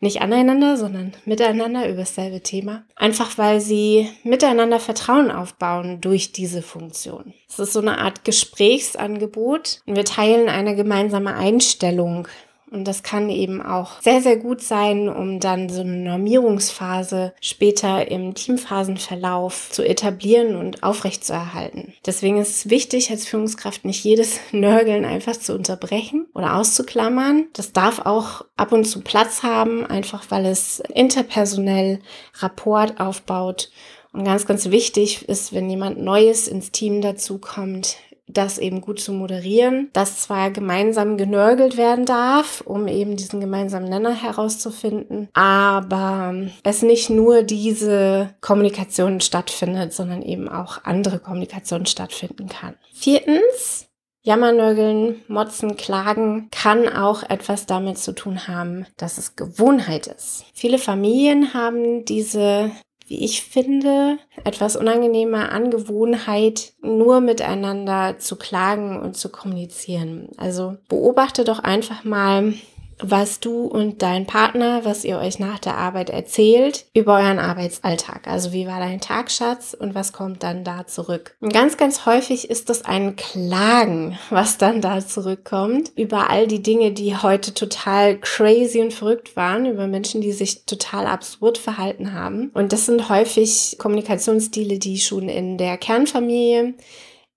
Nicht 0.00 0.20
aneinander, 0.20 0.76
sondern 0.76 1.12
miteinander 1.24 1.88
über 1.88 1.98
dasselbe 1.98 2.42
Thema. 2.42 2.84
Einfach 2.96 3.38
weil 3.38 3.60
sie 3.60 4.08
miteinander 4.24 4.80
Vertrauen 4.80 5.30
aufbauen 5.30 6.00
durch 6.00 6.32
diese 6.32 6.62
Funktion. 6.62 7.32
Es 7.48 7.58
ist 7.58 7.74
so 7.74 7.80
eine 7.80 7.98
Art 7.98 8.24
Gesprächsangebot. 8.24 9.80
Wir 9.86 10.04
teilen 10.04 10.48
eine 10.48 10.74
gemeinsame 10.74 11.34
Einstellung 11.34 12.26
und 12.70 12.84
das 12.84 13.02
kann 13.02 13.30
eben 13.30 13.62
auch 13.62 14.00
sehr, 14.00 14.20
sehr 14.20 14.36
gut 14.36 14.60
sein, 14.62 15.08
um 15.08 15.40
dann 15.40 15.68
so 15.68 15.80
eine 15.80 15.96
Normierungsphase 15.96 17.32
später 17.40 18.10
im 18.10 18.34
Teamphasenverlauf 18.34 19.70
zu 19.70 19.82
etablieren 19.82 20.56
und 20.56 20.82
aufrechtzuerhalten. 20.82 21.94
Deswegen 22.04 22.38
ist 22.38 22.50
es 22.50 22.70
wichtig, 22.70 23.10
als 23.10 23.26
Führungskraft 23.26 23.84
nicht 23.84 24.04
jedes 24.04 24.40
Nörgeln 24.52 25.04
einfach 25.04 25.36
zu 25.36 25.54
unterbrechen 25.54 26.26
oder 26.34 26.56
auszuklammern. 26.56 27.46
Das 27.52 27.72
darf 27.72 28.00
auch 28.00 28.44
ab 28.56 28.72
und 28.72 28.84
zu 28.84 29.00
Platz 29.00 29.42
haben, 29.42 29.86
einfach 29.86 30.24
weil 30.30 30.46
es 30.46 30.80
interpersonell 30.94 32.00
Rapport 32.40 33.00
aufbaut 33.00 33.70
und 34.12 34.24
ganz, 34.24 34.46
ganz 34.46 34.70
wichtig 34.70 35.28
ist, 35.28 35.52
wenn 35.52 35.68
jemand 35.68 36.00
Neues 36.00 36.48
ins 36.48 36.72
Team 36.72 37.02
dazu 37.02 37.38
kommt, 37.38 37.96
das 38.28 38.58
eben 38.58 38.80
gut 38.80 39.00
zu 39.00 39.12
moderieren, 39.12 39.90
dass 39.92 40.20
zwar 40.20 40.50
gemeinsam 40.50 41.16
genörgelt 41.16 41.76
werden 41.76 42.04
darf, 42.04 42.62
um 42.62 42.86
eben 42.88 43.16
diesen 43.16 43.40
gemeinsamen 43.40 43.88
Nenner 43.88 44.14
herauszufinden, 44.14 45.28
aber 45.32 46.34
es 46.62 46.82
nicht 46.82 47.10
nur 47.10 47.42
diese 47.42 48.34
Kommunikation 48.40 49.20
stattfindet, 49.20 49.92
sondern 49.92 50.22
eben 50.22 50.48
auch 50.48 50.84
andere 50.84 51.18
Kommunikation 51.18 51.86
stattfinden 51.86 52.48
kann. 52.48 52.74
Viertens, 52.92 53.88
Jammernörgeln, 54.22 55.22
Motzen, 55.28 55.76
Klagen 55.76 56.48
kann 56.50 56.88
auch 56.88 57.22
etwas 57.22 57.66
damit 57.66 57.98
zu 57.98 58.12
tun 58.12 58.46
haben, 58.46 58.84
dass 58.96 59.16
es 59.16 59.36
Gewohnheit 59.36 60.06
ist. 60.06 60.44
Viele 60.52 60.78
Familien 60.78 61.54
haben 61.54 62.04
diese 62.04 62.70
wie 63.08 63.24
ich 63.24 63.42
finde, 63.42 64.18
etwas 64.44 64.76
unangenehme 64.76 65.50
Angewohnheit, 65.50 66.74
nur 66.82 67.20
miteinander 67.20 68.18
zu 68.18 68.36
klagen 68.36 69.00
und 69.00 69.16
zu 69.16 69.30
kommunizieren. 69.30 70.28
Also 70.36 70.76
beobachte 70.88 71.44
doch 71.44 71.58
einfach 71.58 72.04
mal, 72.04 72.54
was 73.00 73.40
du 73.40 73.66
und 73.66 74.02
dein 74.02 74.26
Partner, 74.26 74.84
was 74.84 75.04
ihr 75.04 75.18
euch 75.18 75.38
nach 75.38 75.58
der 75.58 75.76
Arbeit 75.76 76.10
erzählt 76.10 76.86
über 76.94 77.14
euren 77.14 77.38
Arbeitsalltag. 77.38 78.26
Also 78.26 78.52
wie 78.52 78.66
war 78.66 78.80
dein 78.80 79.00
Tagschatz 79.00 79.74
und 79.78 79.94
was 79.94 80.12
kommt 80.12 80.42
dann 80.42 80.64
da 80.64 80.86
zurück? 80.86 81.36
Und 81.40 81.52
ganz, 81.52 81.76
ganz 81.76 82.06
häufig 82.06 82.50
ist 82.50 82.68
das 82.68 82.84
ein 82.84 83.16
Klagen, 83.16 84.18
was 84.30 84.58
dann 84.58 84.80
da 84.80 85.00
zurückkommt 85.04 85.92
über 85.96 86.30
all 86.30 86.46
die 86.46 86.62
Dinge, 86.62 86.92
die 86.92 87.16
heute 87.16 87.54
total 87.54 88.18
crazy 88.18 88.80
und 88.80 88.92
verrückt 88.92 89.36
waren, 89.36 89.66
über 89.66 89.86
Menschen, 89.86 90.20
die 90.20 90.32
sich 90.32 90.64
total 90.64 91.06
absurd 91.06 91.58
verhalten 91.58 92.12
haben. 92.12 92.50
Und 92.54 92.72
das 92.72 92.86
sind 92.86 93.08
häufig 93.08 93.76
Kommunikationsstile, 93.78 94.78
die 94.78 94.98
schon 94.98 95.28
in 95.28 95.58
der 95.58 95.76
Kernfamilie 95.78 96.74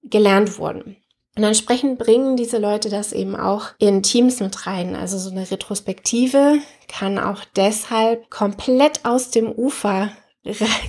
gelernt 0.04 0.58
wurden. 0.58 0.98
Und 1.38 1.44
entsprechend 1.44 1.98
bringen 1.98 2.36
diese 2.36 2.58
Leute 2.58 2.90
das 2.90 3.14
eben 3.14 3.36
auch 3.36 3.68
in 3.80 4.04
Teams 4.04 4.42
mit 4.42 4.68
rein. 4.68 4.96
Also 4.96 5.18
so 5.18 5.32
eine 5.32 5.50
Retrospektive 5.50 6.60
kann 6.90 7.18
auch 7.18 7.46
deshalb 7.56 8.30
komplett 8.30 9.06
aus 9.06 9.32
dem 9.32 9.50
Ufer 9.50 10.12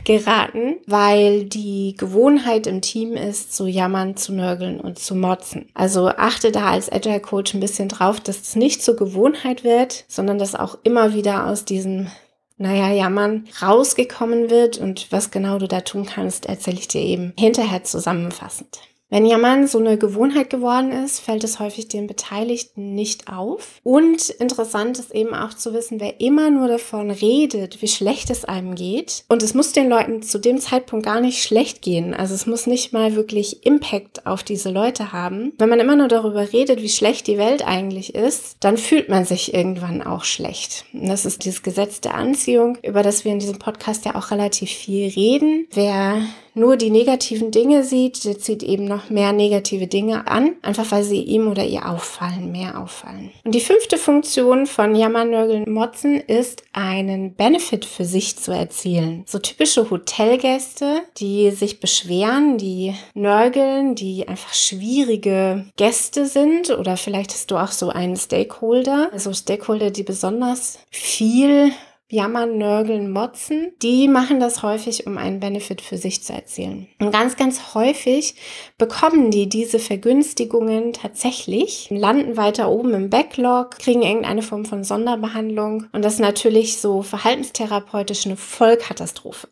geraten, 0.05 0.77
weil 0.87 1.45
die 1.45 1.95
Gewohnheit 1.99 2.67
im 2.67 2.81
Team 2.81 3.13
ist, 3.13 3.55
zu 3.55 3.67
jammern, 3.67 4.17
zu 4.17 4.33
nörgeln 4.33 4.81
und 4.81 4.99
zu 4.99 5.15
motzen. 5.15 5.69
Also 5.75 6.09
achte 6.09 6.53
da 6.53 6.71
als 6.71 6.91
Agile 6.91 7.21
Coach 7.21 7.55
ein 7.55 7.61
bisschen 7.61 7.89
drauf, 7.89 8.19
dass 8.19 8.41
es 8.41 8.57
nicht 8.57 8.83
zur 8.83 8.97
Gewohnheit 8.97 9.63
wird, 9.63 10.05
sondern 10.09 10.39
dass 10.39 10.55
auch 10.55 10.79
immer 10.85 11.15
wieder 11.15 11.47
aus 11.47 11.65
diesem 11.65 12.11
naja, 12.57 12.93
Jammern 12.93 13.45
rausgekommen 13.61 14.49
wird 14.49 14.79
und 14.79 15.11
was 15.11 15.31
genau 15.31 15.59
du 15.59 15.69
da 15.69 15.81
tun 15.81 16.07
kannst, 16.07 16.47
erzähle 16.47 16.79
ich 16.79 16.89
dir 16.89 17.01
eben 17.01 17.33
hinterher 17.37 17.85
zusammenfassend. 17.85 18.81
Wenn 19.13 19.27
Jammern 19.27 19.67
so 19.67 19.79
eine 19.79 19.99
Gewohnheit 19.99 20.49
geworden 20.49 20.91
ist, 20.91 21.21
fällt 21.21 21.45
es 21.45 21.61
häufig 21.61 21.87
den 21.87 22.07
Beteiligten 22.07 22.95
nicht 22.95 23.31
auf. 23.31 23.79
Und 23.83 24.31
interessant 24.31 24.99
ist 24.99 25.15
eben 25.15 25.35
auch 25.35 25.53
zu 25.53 25.75
wissen, 25.75 26.01
wer 26.01 26.19
immer 26.23 26.49
nur 26.49 26.67
davon 26.67 27.11
redet, 27.11 27.83
wie 27.83 27.89
schlecht 27.89 28.31
es 28.31 28.47
einem 28.47 28.75
geht. 28.75 29.25
Und 29.29 29.43
es 29.43 29.53
muss 29.53 29.73
den 29.73 29.91
Leuten 29.91 30.23
zu 30.23 30.39
dem 30.39 30.57
Zeitpunkt 30.57 31.05
gar 31.05 31.21
nicht 31.21 31.43
schlecht 31.43 31.83
gehen. 31.83 32.15
Also 32.15 32.33
es 32.35 32.47
muss 32.47 32.67
nicht 32.67 32.95
mal 32.95 33.15
wirklich 33.15 33.67
Impact 33.67 34.25
auf 34.25 34.43
diese 34.43 34.71
Leute 34.71 35.13
haben. 35.13 35.53
Wenn 35.59 35.69
man 35.69 35.81
immer 35.81 35.97
nur 35.97 36.09
darüber 36.09 36.51
redet, 36.51 36.81
wie 36.81 36.89
schlecht 36.89 37.27
die 37.27 37.37
Welt 37.37 37.69
eigentlich 37.69 38.15
ist, 38.15 38.57
dann 38.61 38.79
fühlt 38.79 39.11
man 39.11 39.27
sich 39.27 39.53
irgendwann 39.53 40.01
auch 40.01 40.25
schlecht. 40.25 40.87
Und 40.95 41.09
das 41.11 41.27
ist 41.27 41.45
dieses 41.45 41.63
Gesetz 41.63 42.01
der 42.01 42.15
Anziehung, 42.15 42.79
über 42.83 43.03
das 43.03 43.27
wir 43.27 43.33
in 43.33 43.41
diesem 43.41 43.59
Podcast 43.59 44.07
ja 44.07 44.15
auch 44.15 44.31
relativ 44.31 44.71
viel 44.71 45.11
reden. 45.11 45.69
Wer 45.75 46.23
nur 46.55 46.77
die 46.77 46.91
negativen 46.91 47.51
Dinge 47.51 47.85
sieht, 47.85 48.25
der 48.25 48.39
zieht 48.39 48.63
eben 48.63 48.85
noch 48.85 49.11
mehr 49.11 49.33
negative 49.33 49.87
Dinge 49.87 50.27
an, 50.27 50.57
einfach 50.63 50.91
weil 50.91 51.05
sie 51.05 51.23
ihm 51.23 51.49
oder 51.49 51.65
ihr 51.65 51.89
auffallen, 51.89 52.53
mehr 52.53 52.79
auffallen. 52.79 53.31
Und 53.45 53.55
die 53.55 53.61
fünfte 53.61 53.99
Funktion 53.99 54.67
von 54.67 54.95
Jammern, 54.95 55.31
Nörgeln, 55.31 55.71
Motzen 55.73 56.21
ist, 56.21 56.63
einen 56.73 57.35
Benefit 57.35 57.85
für 57.85 58.05
sich 58.05 58.37
zu 58.37 58.53
erzielen. 58.53 59.25
So 59.27 59.39
typische 59.39 59.91
Hotelgäste, 59.91 61.03
die 61.19 61.51
sich 61.51 61.81
beschweren, 61.81 62.59
die 62.59 62.95
nörgeln, 63.15 63.95
die 63.95 64.29
einfach 64.29 64.55
schwierige 64.55 65.67
Gäste 65.77 66.27
sind 66.27 66.71
oder 66.71 66.97
vielleicht 66.97 67.33
hast 67.33 67.51
du 67.51 67.57
auch 67.57 67.73
so 67.73 67.89
einen 67.89 68.17
Stakeholder, 68.17 69.11
also 69.13 69.33
Stakeholder, 69.33 69.91
die 69.91 70.03
besonders 70.03 70.79
viel 70.91 71.73
jammern, 72.13 72.59
nörgeln, 72.59 73.11
motzen, 73.11 73.73
die 73.81 74.07
machen 74.07 74.39
das 74.39 74.63
häufig, 74.63 75.07
um 75.07 75.17
einen 75.17 75.41
Benefit 75.41 75.81
für 75.81 75.97
sich 75.97 76.23
zu 76.23 76.35
erzielen. 76.35 76.87
Und 77.01 77.11
ganz, 77.11 77.37
ganz 77.37 77.75
häufig 77.75 78.35
bekommen 78.77 79.31
die 79.31 79.49
diese 79.49 79.79
Vergünstigungen 79.79 80.93
tatsächlich, 80.93 81.89
landen 81.91 82.37
weiter 82.37 82.71
oben 82.71 82.93
im 82.93 83.09
Backlog, 83.09 83.79
kriegen 83.79 84.03
irgendeine 84.03 84.43
Form 84.43 84.67
von 84.67 84.85
Sonderbehandlung 84.85 85.87
und 85.93 86.05
das 86.05 86.15
ist 86.15 86.21
natürlich 86.21 86.77
so 86.77 87.01
verhaltenstherapeutisch 87.03 88.27
eine 88.27 88.37
Vollkatastrophe. 88.37 89.49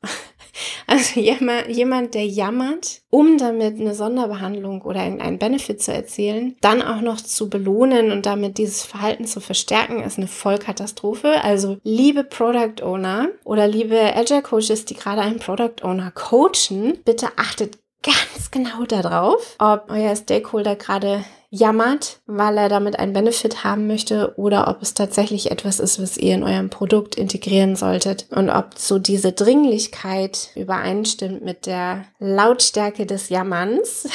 Also 0.87 1.21
jemand, 1.21 2.15
der 2.15 2.27
jammert, 2.27 3.03
um 3.11 3.39
damit 3.39 3.79
eine 3.81 3.95
Sonderbehandlung 3.95 4.83
oder 4.83 5.05
irgendeinen 5.05 5.39
Benefit 5.39 5.81
zu 5.81 5.93
erzielen, 5.93 6.57
dann 6.61 6.83
auch 6.83 7.01
noch 7.01 7.21
zu 7.21 7.49
belohnen 7.49 8.11
und 8.11 8.27
damit 8.27 8.59
dieses 8.59 8.83
Verhalten 8.83 9.25
zu 9.25 9.41
verstärken, 9.41 10.03
ist 10.03 10.19
eine 10.19 10.27
Vollkatastrophe. 10.27 11.45
Also 11.45 11.79
liebe 11.85 12.25
Product 12.25 12.83
Owner 12.83 13.29
oder 13.45 13.69
liebe 13.69 13.99
Agile 14.17 14.43
Coaches, 14.43 14.85
die 14.85 14.95
gerade 14.95 15.21
einen 15.21 15.39
Product 15.39 15.83
Owner 15.83 16.11
coachen, 16.11 16.99
bitte 17.05 17.29
achtet 17.37 17.79
ganz, 18.03 18.51
genau 18.51 18.85
darauf, 18.85 19.57
ob 19.59 19.85
euer 19.89 20.17
Stakeholder 20.17 20.77
gerade 20.77 21.25
jammert, 21.51 22.21
weil 22.27 22.57
er 22.59 22.69
damit 22.69 22.99
einen 22.99 23.13
Benefit 23.13 23.65
haben 23.65 23.89
möchte 23.89 24.35
oder 24.37 24.69
ob 24.69 24.83
es 24.83 24.95
tatsächlich 24.95 25.51
etwas 25.51 25.81
ist, 25.81 26.01
was 26.01 26.17
ihr 26.17 26.35
in 26.35 26.45
eurem 26.45 26.71
Produkt 26.71 27.17
integrieren 27.17 27.75
solltet 27.75 28.27
und 28.31 28.51
ob 28.51 28.79
so 28.79 29.01
diese 29.01 29.33
Dringlichkeit 29.33 30.51
übereinstimmt 30.55 31.45
mit 31.45 31.67
der 31.67 32.05
Lautstärke 32.21 33.05
des 33.05 33.31
Jammerns. 33.31 34.09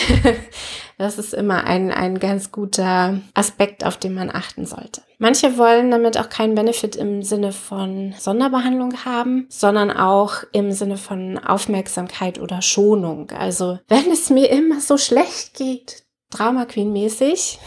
das 0.97 1.17
ist 1.17 1.33
immer 1.33 1.65
ein, 1.65 1.91
ein 1.91 2.19
ganz 2.19 2.53
guter 2.53 3.19
Aspekt, 3.33 3.85
auf 3.85 3.97
den 3.97 4.13
man 4.13 4.29
achten 4.29 4.65
sollte. 4.65 5.01
Manche 5.17 5.57
wollen 5.57 5.91
damit 5.91 6.17
auch 6.17 6.29
keinen 6.29 6.55
Benefit 6.55 6.95
im 6.95 7.23
Sinne 7.23 7.51
von 7.51 8.13
Sonderbehandlung 8.17 9.05
haben, 9.05 9.47
sondern 9.49 9.91
auch 9.91 10.43
im 10.51 10.71
Sinne 10.71 10.97
von 10.97 11.37
Aufmerksamkeit 11.37 12.39
oder 12.39 12.61
Schonung. 12.61 13.31
Also 13.31 13.79
wenn 13.87 14.11
es 14.11 14.29
mir 14.29 14.49
immer 14.49 14.79
so 14.79 14.97
schlecht 14.97 15.55
geht, 15.55 16.03
Drama 16.31 16.65
Queen 16.65 16.91
mäßig, 16.91 17.59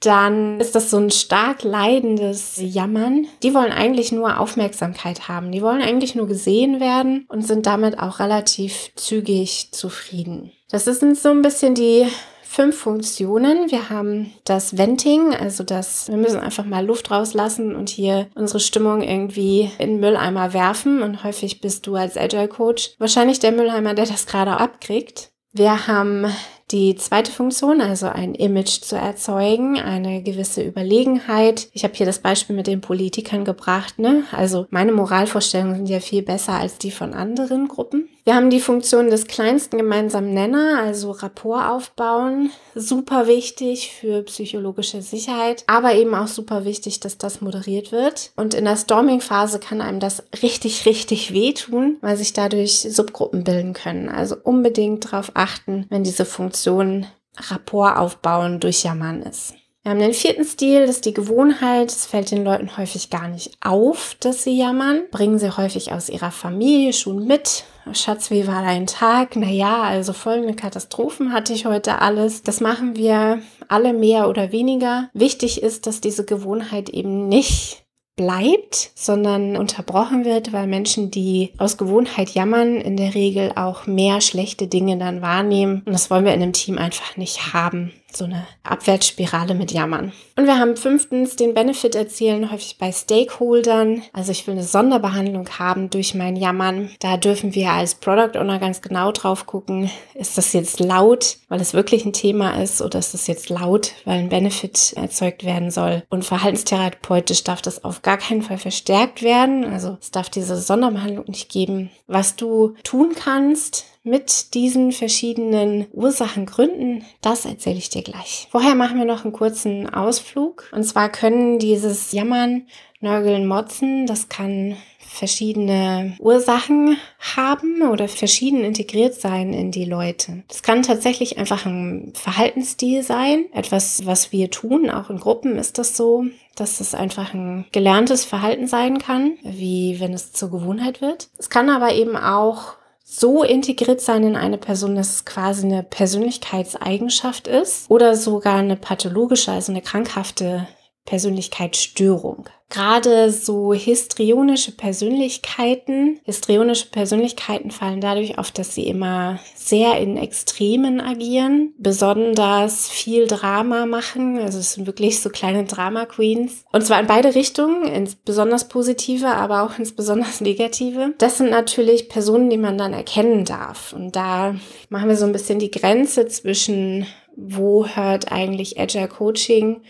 dann 0.00 0.60
ist 0.60 0.74
das 0.74 0.90
so 0.90 0.98
ein 0.98 1.10
stark 1.10 1.62
leidendes 1.62 2.56
Jammern. 2.58 3.26
Die 3.42 3.54
wollen 3.54 3.72
eigentlich 3.72 4.12
nur 4.12 4.38
Aufmerksamkeit 4.38 5.28
haben. 5.28 5.52
Die 5.52 5.62
wollen 5.62 5.82
eigentlich 5.82 6.14
nur 6.14 6.26
gesehen 6.26 6.80
werden 6.80 7.26
und 7.28 7.42
sind 7.42 7.66
damit 7.66 7.98
auch 7.98 8.18
relativ 8.18 8.92
zügig 8.96 9.72
zufrieden. 9.72 10.52
Das 10.70 10.84
sind 10.84 11.16
so 11.16 11.30
ein 11.30 11.42
bisschen 11.42 11.74
die 11.74 12.06
fünf 12.54 12.78
Funktionen. 12.78 13.70
Wir 13.70 13.90
haben 13.90 14.32
das 14.44 14.78
Venting, 14.78 15.34
also 15.34 15.64
das, 15.64 16.08
wir 16.08 16.16
müssen 16.16 16.38
einfach 16.38 16.64
mal 16.64 16.86
Luft 16.86 17.10
rauslassen 17.10 17.74
und 17.74 17.88
hier 17.88 18.28
unsere 18.36 18.60
Stimmung 18.60 19.02
irgendwie 19.02 19.70
in 19.78 19.98
Mülleimer 19.98 20.52
werfen. 20.52 21.02
Und 21.02 21.24
häufig 21.24 21.60
bist 21.60 21.86
du 21.86 21.96
als 21.96 22.16
Agile 22.16 22.48
Coach 22.48 22.94
wahrscheinlich 22.98 23.40
der 23.40 23.52
Mülleimer, 23.52 23.94
der 23.94 24.06
das 24.06 24.26
gerade 24.26 24.52
abkriegt. 24.56 25.32
Wir 25.52 25.86
haben 25.86 26.26
die 26.70 26.94
zweite 26.96 27.30
Funktion, 27.30 27.80
also 27.80 28.06
ein 28.06 28.34
Image 28.34 28.80
zu 28.80 28.96
erzeugen, 28.96 29.78
eine 29.78 30.22
gewisse 30.22 30.62
Überlegenheit. 30.62 31.68
Ich 31.72 31.84
habe 31.84 31.94
hier 31.94 32.06
das 32.06 32.20
Beispiel 32.20 32.56
mit 32.56 32.66
den 32.66 32.80
Politikern 32.80 33.44
gebracht. 33.44 33.98
Ne? 33.98 34.24
Also 34.32 34.66
meine 34.70 34.92
Moralvorstellungen 34.92 35.76
sind 35.76 35.88
ja 35.88 36.00
viel 36.00 36.22
besser 36.22 36.54
als 36.54 36.78
die 36.78 36.90
von 36.90 37.14
anderen 37.14 37.68
Gruppen. 37.68 38.08
Wir 38.26 38.36
haben 38.36 38.48
die 38.48 38.60
Funktion 38.60 39.10
des 39.10 39.26
kleinsten 39.26 39.76
gemeinsamen 39.76 40.32
Nenner, 40.32 40.80
also 40.82 41.10
Rapport 41.10 41.68
aufbauen. 41.68 42.50
Super 42.74 43.26
wichtig 43.26 43.92
für 44.00 44.22
psychologische 44.22 45.02
Sicherheit, 45.02 45.62
aber 45.66 45.94
eben 45.94 46.14
auch 46.14 46.26
super 46.26 46.64
wichtig, 46.64 47.00
dass 47.00 47.18
das 47.18 47.42
moderiert 47.42 47.92
wird. 47.92 48.32
Und 48.34 48.54
in 48.54 48.64
der 48.64 48.78
Storming-Phase 48.78 49.58
kann 49.58 49.82
einem 49.82 50.00
das 50.00 50.22
richtig, 50.42 50.86
richtig 50.86 51.34
wehtun, 51.34 51.98
weil 52.00 52.16
sich 52.16 52.32
dadurch 52.32 52.80
Subgruppen 52.80 53.44
bilden 53.44 53.74
können. 53.74 54.08
Also 54.08 54.36
unbedingt 54.42 55.04
darauf 55.04 55.32
achten, 55.34 55.84
wenn 55.90 56.02
diese 56.02 56.24
Funktion 56.24 57.06
Rapport 57.50 57.98
aufbauen 57.98 58.58
durch 58.58 58.84
Jammern 58.84 59.20
ist. 59.22 59.52
Wir 59.82 59.90
haben 59.90 60.00
den 60.00 60.14
vierten 60.14 60.46
Stil, 60.46 60.86
das 60.86 60.96
ist 60.96 61.04
die 61.04 61.12
Gewohnheit. 61.12 61.90
Es 61.90 62.06
fällt 62.06 62.30
den 62.30 62.42
Leuten 62.42 62.78
häufig 62.78 63.10
gar 63.10 63.28
nicht 63.28 63.50
auf, 63.60 64.16
dass 64.18 64.44
sie 64.44 64.56
jammern. 64.56 65.02
Bringen 65.10 65.38
sie 65.38 65.54
häufig 65.54 65.92
aus 65.92 66.08
ihrer 66.08 66.30
Familie 66.30 66.94
schon 66.94 67.26
mit. 67.26 67.64
Schatz, 67.92 68.30
wie 68.30 68.46
war 68.46 68.62
dein 68.62 68.86
Tag? 68.86 69.36
Naja, 69.36 69.82
also 69.82 70.12
folgende 70.12 70.54
Katastrophen 70.54 71.32
hatte 71.32 71.52
ich 71.52 71.66
heute 71.66 72.00
alles. 72.00 72.42
Das 72.42 72.60
machen 72.60 72.96
wir 72.96 73.40
alle 73.68 73.92
mehr 73.92 74.28
oder 74.28 74.52
weniger. 74.52 75.10
Wichtig 75.12 75.62
ist, 75.62 75.86
dass 75.86 76.00
diese 76.00 76.24
Gewohnheit 76.24 76.88
eben 76.88 77.28
nicht 77.28 77.84
bleibt, 78.16 78.92
sondern 78.94 79.56
unterbrochen 79.56 80.24
wird, 80.24 80.52
weil 80.52 80.66
Menschen, 80.66 81.10
die 81.10 81.52
aus 81.58 81.76
Gewohnheit 81.76 82.30
jammern, 82.30 82.76
in 82.76 82.96
der 82.96 83.14
Regel 83.14 83.52
auch 83.56 83.86
mehr 83.86 84.20
schlechte 84.20 84.68
Dinge 84.68 84.98
dann 84.98 85.20
wahrnehmen. 85.20 85.82
Und 85.84 85.92
das 85.92 86.10
wollen 86.10 86.24
wir 86.24 86.34
in 86.34 86.42
einem 86.42 86.52
Team 86.52 86.78
einfach 86.78 87.16
nicht 87.16 87.52
haben 87.52 87.92
so 88.16 88.24
eine 88.24 88.46
Abwärtsspirale 88.62 89.54
mit 89.54 89.72
Jammern. 89.72 90.12
Und 90.36 90.46
wir 90.46 90.58
haben 90.58 90.76
fünftens 90.76 91.36
den 91.36 91.54
Benefit 91.54 91.94
erzielen, 91.94 92.50
häufig 92.50 92.78
bei 92.78 92.90
Stakeholdern. 92.90 94.02
Also 94.12 94.32
ich 94.32 94.46
will 94.46 94.54
eine 94.54 94.64
Sonderbehandlung 94.64 95.48
haben 95.58 95.90
durch 95.90 96.14
mein 96.14 96.36
Jammern. 96.36 96.90
Da 97.00 97.16
dürfen 97.16 97.54
wir 97.54 97.70
als 97.70 97.94
Product 97.94 98.38
Owner 98.38 98.58
ganz 98.58 98.82
genau 98.82 99.12
drauf 99.12 99.46
gucken, 99.46 99.90
ist 100.14 100.36
das 100.38 100.52
jetzt 100.52 100.80
laut, 100.80 101.38
weil 101.48 101.60
es 101.60 101.74
wirklich 101.74 102.04
ein 102.04 102.12
Thema 102.12 102.60
ist, 102.62 102.82
oder 102.82 102.98
ist 102.98 103.14
das 103.14 103.26
jetzt 103.26 103.48
laut, 103.48 103.92
weil 104.04 104.18
ein 104.18 104.28
Benefit 104.28 104.94
erzeugt 104.96 105.44
werden 105.44 105.70
soll. 105.70 106.02
Und 106.08 106.24
verhaltenstherapeutisch 106.24 107.44
darf 107.44 107.62
das 107.62 107.84
auf 107.84 108.02
gar 108.02 108.18
keinen 108.18 108.42
Fall 108.42 108.58
verstärkt 108.58 109.22
werden. 109.22 109.64
Also 109.64 109.96
es 110.00 110.10
darf 110.10 110.28
diese 110.30 110.56
Sonderbehandlung 110.56 111.26
nicht 111.26 111.48
geben. 111.50 111.90
Was 112.06 112.36
du 112.36 112.74
tun 112.82 113.12
kannst, 113.14 113.84
mit 114.04 114.54
diesen 114.54 114.92
verschiedenen 114.92 115.86
Ursachengründen, 115.92 117.04
das 117.22 117.46
erzähle 117.46 117.78
ich 117.78 117.88
dir 117.88 118.02
gleich. 118.02 118.46
Vorher 118.50 118.74
machen 118.74 118.98
wir 118.98 119.06
noch 119.06 119.24
einen 119.24 119.32
kurzen 119.32 119.92
Ausflug. 119.92 120.70
Und 120.72 120.84
zwar 120.84 121.08
können 121.08 121.58
dieses 121.58 122.12
Jammern, 122.12 122.66
Nörgeln, 123.00 123.46
Motzen, 123.46 124.06
das 124.06 124.28
kann 124.28 124.76
verschiedene 124.98 126.16
Ursachen 126.18 126.96
haben 127.36 127.82
oder 127.82 128.08
verschieden 128.08 128.64
integriert 128.64 129.14
sein 129.14 129.52
in 129.52 129.70
die 129.70 129.84
Leute. 129.84 130.42
Das 130.48 130.62
kann 130.62 130.82
tatsächlich 130.82 131.38
einfach 131.38 131.64
ein 131.66 132.12
Verhaltensstil 132.14 133.02
sein, 133.02 133.46
etwas, 133.52 134.06
was 134.06 134.32
wir 134.32 134.50
tun. 134.50 134.90
Auch 134.90 135.10
in 135.10 135.20
Gruppen 135.20 135.56
ist 135.56 135.78
das 135.78 135.96
so, 135.96 136.24
dass 136.56 136.80
es 136.80 136.94
einfach 136.94 137.32
ein 137.32 137.66
gelerntes 137.72 138.24
Verhalten 138.24 138.66
sein 138.66 138.98
kann, 138.98 139.38
wie 139.42 140.00
wenn 140.00 140.12
es 140.12 140.32
zur 140.32 140.50
Gewohnheit 140.50 141.00
wird. 141.00 141.28
Es 141.38 141.48
kann 141.48 141.70
aber 141.70 141.94
eben 141.94 142.16
auch 142.16 142.74
so 143.04 143.44
integriert 143.44 144.00
sein 144.00 144.24
in 144.24 144.34
eine 144.34 144.58
Person, 144.58 144.96
dass 144.96 145.10
es 145.10 145.24
quasi 145.24 145.66
eine 145.66 145.82
Persönlichkeitseigenschaft 145.82 147.46
ist 147.46 147.90
oder 147.90 148.16
sogar 148.16 148.56
eine 148.56 148.76
pathologische, 148.76 149.52
also 149.52 149.72
eine 149.72 149.82
krankhafte 149.82 150.66
Persönlichkeitsstörung. 151.04 152.48
Gerade 152.70 153.30
so 153.30 153.72
histrionische 153.72 154.72
Persönlichkeiten, 154.72 156.18
histrionische 156.24 156.90
Persönlichkeiten 156.90 157.70
fallen 157.70 158.00
dadurch 158.00 158.36
auf, 158.38 158.50
dass 158.50 158.74
sie 158.74 158.88
immer 158.88 159.38
sehr 159.54 160.00
in 160.00 160.16
Extremen 160.16 161.00
agieren, 161.00 161.74
besonders 161.78 162.88
viel 162.88 163.28
Drama 163.28 163.86
machen. 163.86 164.38
Also 164.38 164.58
es 164.58 164.72
sind 164.72 164.88
wirklich 164.88 165.20
so 165.20 165.30
kleine 165.30 165.64
Drama 165.64 166.04
Queens. 166.06 166.64
Und 166.72 166.84
zwar 166.84 166.98
in 166.98 167.06
beide 167.06 167.36
Richtungen, 167.36 167.84
ins 167.84 168.16
besonders 168.16 168.66
positive, 168.66 169.28
aber 169.28 169.62
auch 169.62 169.78
ins 169.78 169.92
besonders 169.92 170.40
negative. 170.40 171.14
Das 171.18 171.38
sind 171.38 171.50
natürlich 171.50 172.08
Personen, 172.08 172.50
die 172.50 172.58
man 172.58 172.76
dann 172.76 172.92
erkennen 172.92 173.44
darf. 173.44 173.92
Und 173.92 174.16
da 174.16 174.56
machen 174.88 175.08
wir 175.08 175.16
so 175.16 175.26
ein 175.26 175.32
bisschen 175.32 175.60
die 175.60 175.70
Grenze 175.70 176.26
zwischen, 176.26 177.06
wo 177.36 177.86
hört 177.86 178.32
eigentlich 178.32 178.80
Agile 178.80 179.06
Coaching 179.06 179.82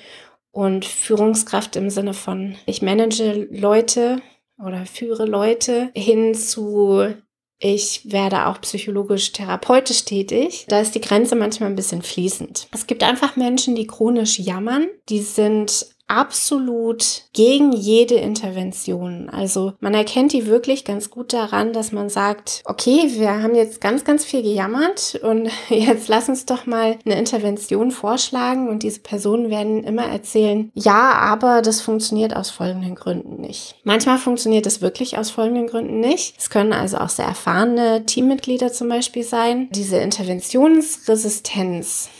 und 0.54 0.84
Führungskraft 0.84 1.76
im 1.76 1.90
Sinne 1.90 2.14
von, 2.14 2.54
ich 2.64 2.80
manage 2.80 3.48
Leute 3.50 4.22
oder 4.64 4.86
führe 4.86 5.26
Leute 5.26 5.90
hin 5.94 6.34
zu, 6.34 7.12
ich 7.58 8.12
werde 8.12 8.46
auch 8.46 8.60
psychologisch 8.60 9.32
therapeutisch 9.32 10.04
tätig. 10.04 10.66
Da 10.68 10.80
ist 10.80 10.94
die 10.94 11.00
Grenze 11.00 11.34
manchmal 11.34 11.70
ein 11.70 11.76
bisschen 11.76 12.02
fließend. 12.02 12.68
Es 12.72 12.86
gibt 12.86 13.02
einfach 13.02 13.36
Menschen, 13.36 13.74
die 13.74 13.86
chronisch 13.86 14.38
jammern. 14.38 14.86
Die 15.08 15.20
sind 15.20 15.86
absolut 16.06 17.22
gegen 17.32 17.72
jede 17.72 18.16
Intervention. 18.16 19.30
Also 19.30 19.72
man 19.80 19.94
erkennt 19.94 20.32
die 20.32 20.46
wirklich 20.46 20.84
ganz 20.84 21.10
gut 21.10 21.32
daran, 21.32 21.72
dass 21.72 21.92
man 21.92 22.10
sagt, 22.10 22.62
okay, 22.66 23.10
wir 23.14 23.42
haben 23.42 23.54
jetzt 23.54 23.80
ganz, 23.80 24.04
ganz 24.04 24.22
viel 24.24 24.42
gejammert 24.42 25.18
und 25.22 25.48
jetzt 25.68 26.08
lass 26.08 26.28
uns 26.28 26.44
doch 26.46 26.66
mal 26.66 26.98
eine 27.04 27.18
Intervention 27.18 27.90
vorschlagen 27.90 28.68
und 28.68 28.82
diese 28.82 29.00
Personen 29.00 29.50
werden 29.50 29.84
immer 29.84 30.04
erzählen, 30.04 30.70
ja, 30.74 31.12
aber 31.12 31.62
das 31.62 31.80
funktioniert 31.80 32.36
aus 32.36 32.50
folgenden 32.50 32.94
Gründen 32.94 33.40
nicht. 33.40 33.76
Manchmal 33.84 34.18
funktioniert 34.18 34.66
es 34.66 34.82
wirklich 34.82 35.16
aus 35.16 35.30
folgenden 35.30 35.66
Gründen 35.66 36.00
nicht. 36.00 36.34
Es 36.38 36.50
können 36.50 36.74
also 36.74 36.98
auch 36.98 37.08
sehr 37.08 37.26
erfahrene 37.26 38.04
Teammitglieder 38.04 38.72
zum 38.72 38.88
Beispiel 38.88 39.22
sein. 39.22 39.68
Diese 39.70 39.96
Interventionsresistenz, 39.96 42.10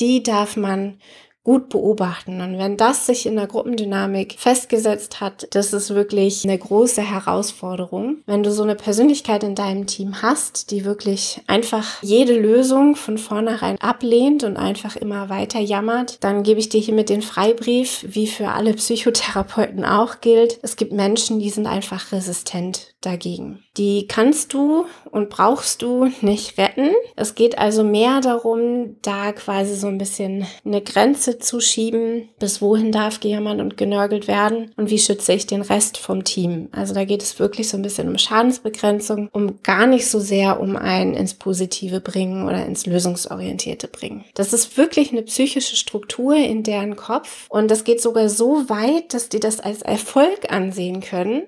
die 0.00 0.22
darf 0.22 0.56
man 0.56 0.96
gut 1.44 1.68
beobachten. 1.70 2.40
Und 2.40 2.58
wenn 2.58 2.76
das 2.76 3.06
sich 3.06 3.26
in 3.26 3.36
der 3.36 3.48
Gruppendynamik 3.48 4.36
festgesetzt 4.38 5.20
hat, 5.20 5.48
das 5.50 5.72
ist 5.72 5.94
wirklich 5.94 6.44
eine 6.44 6.56
große 6.56 7.02
Herausforderung. 7.02 8.18
Wenn 8.26 8.42
du 8.42 8.52
so 8.52 8.62
eine 8.62 8.76
Persönlichkeit 8.76 9.42
in 9.42 9.56
deinem 9.56 9.86
Team 9.86 10.22
hast, 10.22 10.70
die 10.70 10.84
wirklich 10.84 11.40
einfach 11.48 12.02
jede 12.02 12.38
Lösung 12.38 12.94
von 12.94 13.18
vornherein 13.18 13.80
ablehnt 13.80 14.44
und 14.44 14.56
einfach 14.56 14.94
immer 14.94 15.28
weiter 15.28 15.58
jammert, 15.58 16.22
dann 16.22 16.44
gebe 16.44 16.60
ich 16.60 16.68
dir 16.68 16.80
hiermit 16.80 17.08
den 17.08 17.22
Freibrief, 17.22 18.06
wie 18.08 18.28
für 18.28 18.48
alle 18.50 18.74
Psychotherapeuten 18.74 19.84
auch 19.84 20.20
gilt. 20.20 20.60
Es 20.62 20.76
gibt 20.76 20.92
Menschen, 20.92 21.40
die 21.40 21.50
sind 21.50 21.66
einfach 21.66 22.12
resistent 22.12 22.91
dagegen. 23.02 23.62
Die 23.76 24.06
kannst 24.06 24.52
du 24.52 24.86
und 25.10 25.30
brauchst 25.30 25.82
du 25.82 26.10
nicht 26.20 26.58
retten. 26.58 26.90
Es 27.16 27.34
geht 27.34 27.58
also 27.58 27.84
mehr 27.84 28.20
darum, 28.20 28.96
da 29.02 29.32
quasi 29.32 29.74
so 29.74 29.86
ein 29.86 29.98
bisschen 29.98 30.46
eine 30.64 30.80
Grenze 30.82 31.38
zu 31.38 31.60
schieben, 31.60 32.28
bis 32.38 32.60
wohin 32.62 32.92
darf 32.92 33.20
gejammert 33.20 33.60
und 33.60 33.76
genörgelt 33.76 34.28
werden 34.28 34.72
und 34.76 34.90
wie 34.90 34.98
schütze 34.98 35.32
ich 35.32 35.46
den 35.46 35.62
Rest 35.62 35.98
vom 35.98 36.24
Team. 36.24 36.68
Also 36.72 36.94
da 36.94 37.04
geht 37.04 37.22
es 37.22 37.38
wirklich 37.38 37.68
so 37.68 37.76
ein 37.76 37.82
bisschen 37.82 38.08
um 38.08 38.18
Schadensbegrenzung, 38.18 39.28
um 39.32 39.62
gar 39.62 39.86
nicht 39.86 40.06
so 40.08 40.20
sehr 40.20 40.60
um 40.60 40.76
ein 40.76 41.14
ins 41.14 41.34
Positive 41.34 42.00
bringen 42.00 42.46
oder 42.46 42.64
ins 42.66 42.86
Lösungsorientierte 42.86 43.88
bringen. 43.88 44.24
Das 44.34 44.52
ist 44.52 44.76
wirklich 44.76 45.12
eine 45.12 45.22
psychische 45.22 45.76
Struktur 45.76 46.36
in 46.36 46.62
deren 46.62 46.96
Kopf 46.96 47.46
und 47.48 47.70
das 47.70 47.84
geht 47.84 48.00
sogar 48.02 48.28
so 48.28 48.68
weit, 48.68 49.14
dass 49.14 49.28
die 49.28 49.40
das 49.40 49.60
als 49.60 49.82
Erfolg 49.82 50.52
ansehen 50.52 51.00
können, 51.00 51.42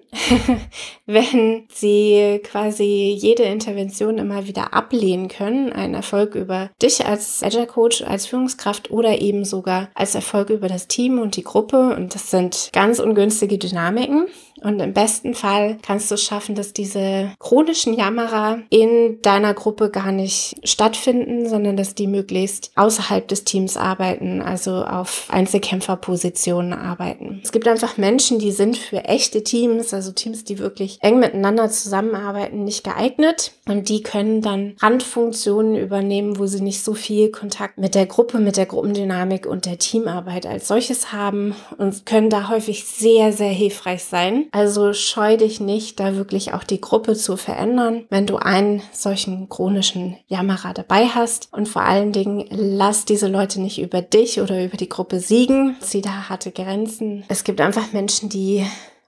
wenn 1.06 1.43
sie 1.72 2.40
quasi 2.42 3.16
jede 3.18 3.44
Intervention 3.44 4.18
immer 4.18 4.46
wieder 4.46 4.74
ablehnen 4.74 5.28
können. 5.28 5.72
Ein 5.72 5.94
Erfolg 5.94 6.34
über 6.34 6.70
dich 6.82 7.06
als 7.06 7.42
Agile 7.42 7.66
Coach, 7.66 8.02
als 8.02 8.26
Führungskraft 8.26 8.90
oder 8.90 9.20
eben 9.20 9.44
sogar 9.44 9.88
als 9.94 10.14
Erfolg 10.14 10.50
über 10.50 10.68
das 10.68 10.88
Team 10.88 11.18
und 11.18 11.36
die 11.36 11.44
Gruppe. 11.44 11.94
Und 11.96 12.14
das 12.14 12.30
sind 12.30 12.70
ganz 12.72 12.98
ungünstige 12.98 13.58
Dynamiken. 13.58 14.26
Und 14.64 14.80
im 14.80 14.94
besten 14.94 15.34
Fall 15.34 15.76
kannst 15.82 16.10
du 16.10 16.14
es 16.14 16.22
schaffen, 16.22 16.54
dass 16.54 16.72
diese 16.72 17.32
chronischen 17.38 17.92
Jammerer 17.92 18.60
in 18.70 19.20
deiner 19.20 19.52
Gruppe 19.52 19.90
gar 19.90 20.10
nicht 20.10 20.56
stattfinden, 20.64 21.48
sondern 21.48 21.76
dass 21.76 21.94
die 21.94 22.06
möglichst 22.06 22.70
außerhalb 22.74 23.28
des 23.28 23.44
Teams 23.44 23.76
arbeiten, 23.76 24.40
also 24.40 24.84
auf 24.84 25.26
Einzelkämpferpositionen 25.28 26.72
arbeiten. 26.72 27.40
Es 27.42 27.52
gibt 27.52 27.68
einfach 27.68 27.98
Menschen, 27.98 28.38
die 28.38 28.52
sind 28.52 28.78
für 28.78 29.04
echte 29.04 29.44
Teams, 29.44 29.92
also 29.92 30.12
Teams, 30.12 30.44
die 30.44 30.58
wirklich 30.58 30.98
eng 31.02 31.18
miteinander 31.18 31.33
zusammenarbeiten, 31.70 32.64
nicht 32.64 32.84
geeignet. 32.84 33.52
Und 33.66 33.88
die 33.88 34.02
können 34.02 34.42
dann 34.42 34.76
Randfunktionen 34.80 35.76
übernehmen, 35.76 36.38
wo 36.38 36.46
sie 36.46 36.60
nicht 36.60 36.82
so 36.82 36.94
viel 36.94 37.30
Kontakt 37.30 37.78
mit 37.78 37.94
der 37.94 38.06
Gruppe, 38.06 38.38
mit 38.38 38.56
der 38.56 38.66
Gruppendynamik 38.66 39.46
und 39.46 39.66
der 39.66 39.78
Teamarbeit 39.78 40.46
als 40.46 40.68
solches 40.68 41.12
haben 41.12 41.54
und 41.78 42.04
können 42.04 42.30
da 42.30 42.48
häufig 42.48 42.84
sehr, 42.84 43.32
sehr 43.32 43.50
hilfreich 43.50 44.04
sein. 44.04 44.46
Also 44.52 44.92
scheu 44.92 45.36
dich 45.36 45.60
nicht, 45.60 45.98
da 45.98 46.16
wirklich 46.16 46.52
auch 46.52 46.64
die 46.64 46.80
Gruppe 46.80 47.14
zu 47.14 47.36
verändern, 47.36 48.04
wenn 48.10 48.26
du 48.26 48.36
einen 48.36 48.82
solchen 48.92 49.48
chronischen 49.48 50.16
Jammerer 50.26 50.74
dabei 50.74 51.06
hast. 51.06 51.48
Und 51.52 51.68
vor 51.68 51.82
allen 51.82 52.12
Dingen 52.12 52.46
lass 52.50 53.04
diese 53.04 53.28
Leute 53.28 53.60
nicht 53.60 53.80
über 53.80 54.02
dich 54.02 54.40
oder 54.40 54.64
über 54.64 54.76
die 54.76 54.88
Gruppe 54.88 55.20
siegen. 55.20 55.76
Sieh 55.80 56.02
da 56.02 56.28
harte 56.28 56.52
Grenzen. 56.52 57.24
Es 57.28 57.44
gibt 57.44 57.60
einfach 57.60 57.92
Menschen, 57.92 58.28
die 58.28 58.64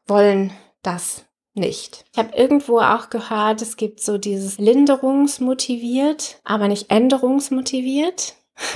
wollen 0.07 0.53
das 0.83 1.26
nicht. 1.57 2.05
Ich 2.12 2.19
habe 2.19 2.37
irgendwo 2.37 2.79
auch 2.81 3.11
gehört, 3.11 3.62
es 3.62 3.77
gibt 3.77 4.01
so 4.01 4.19
dieses 4.19 4.59
Linderungsmotiviert, 4.59 6.40
aber 6.45 6.69
nicht 6.69 6.90
Änderungsmotiviert. 6.90 8.35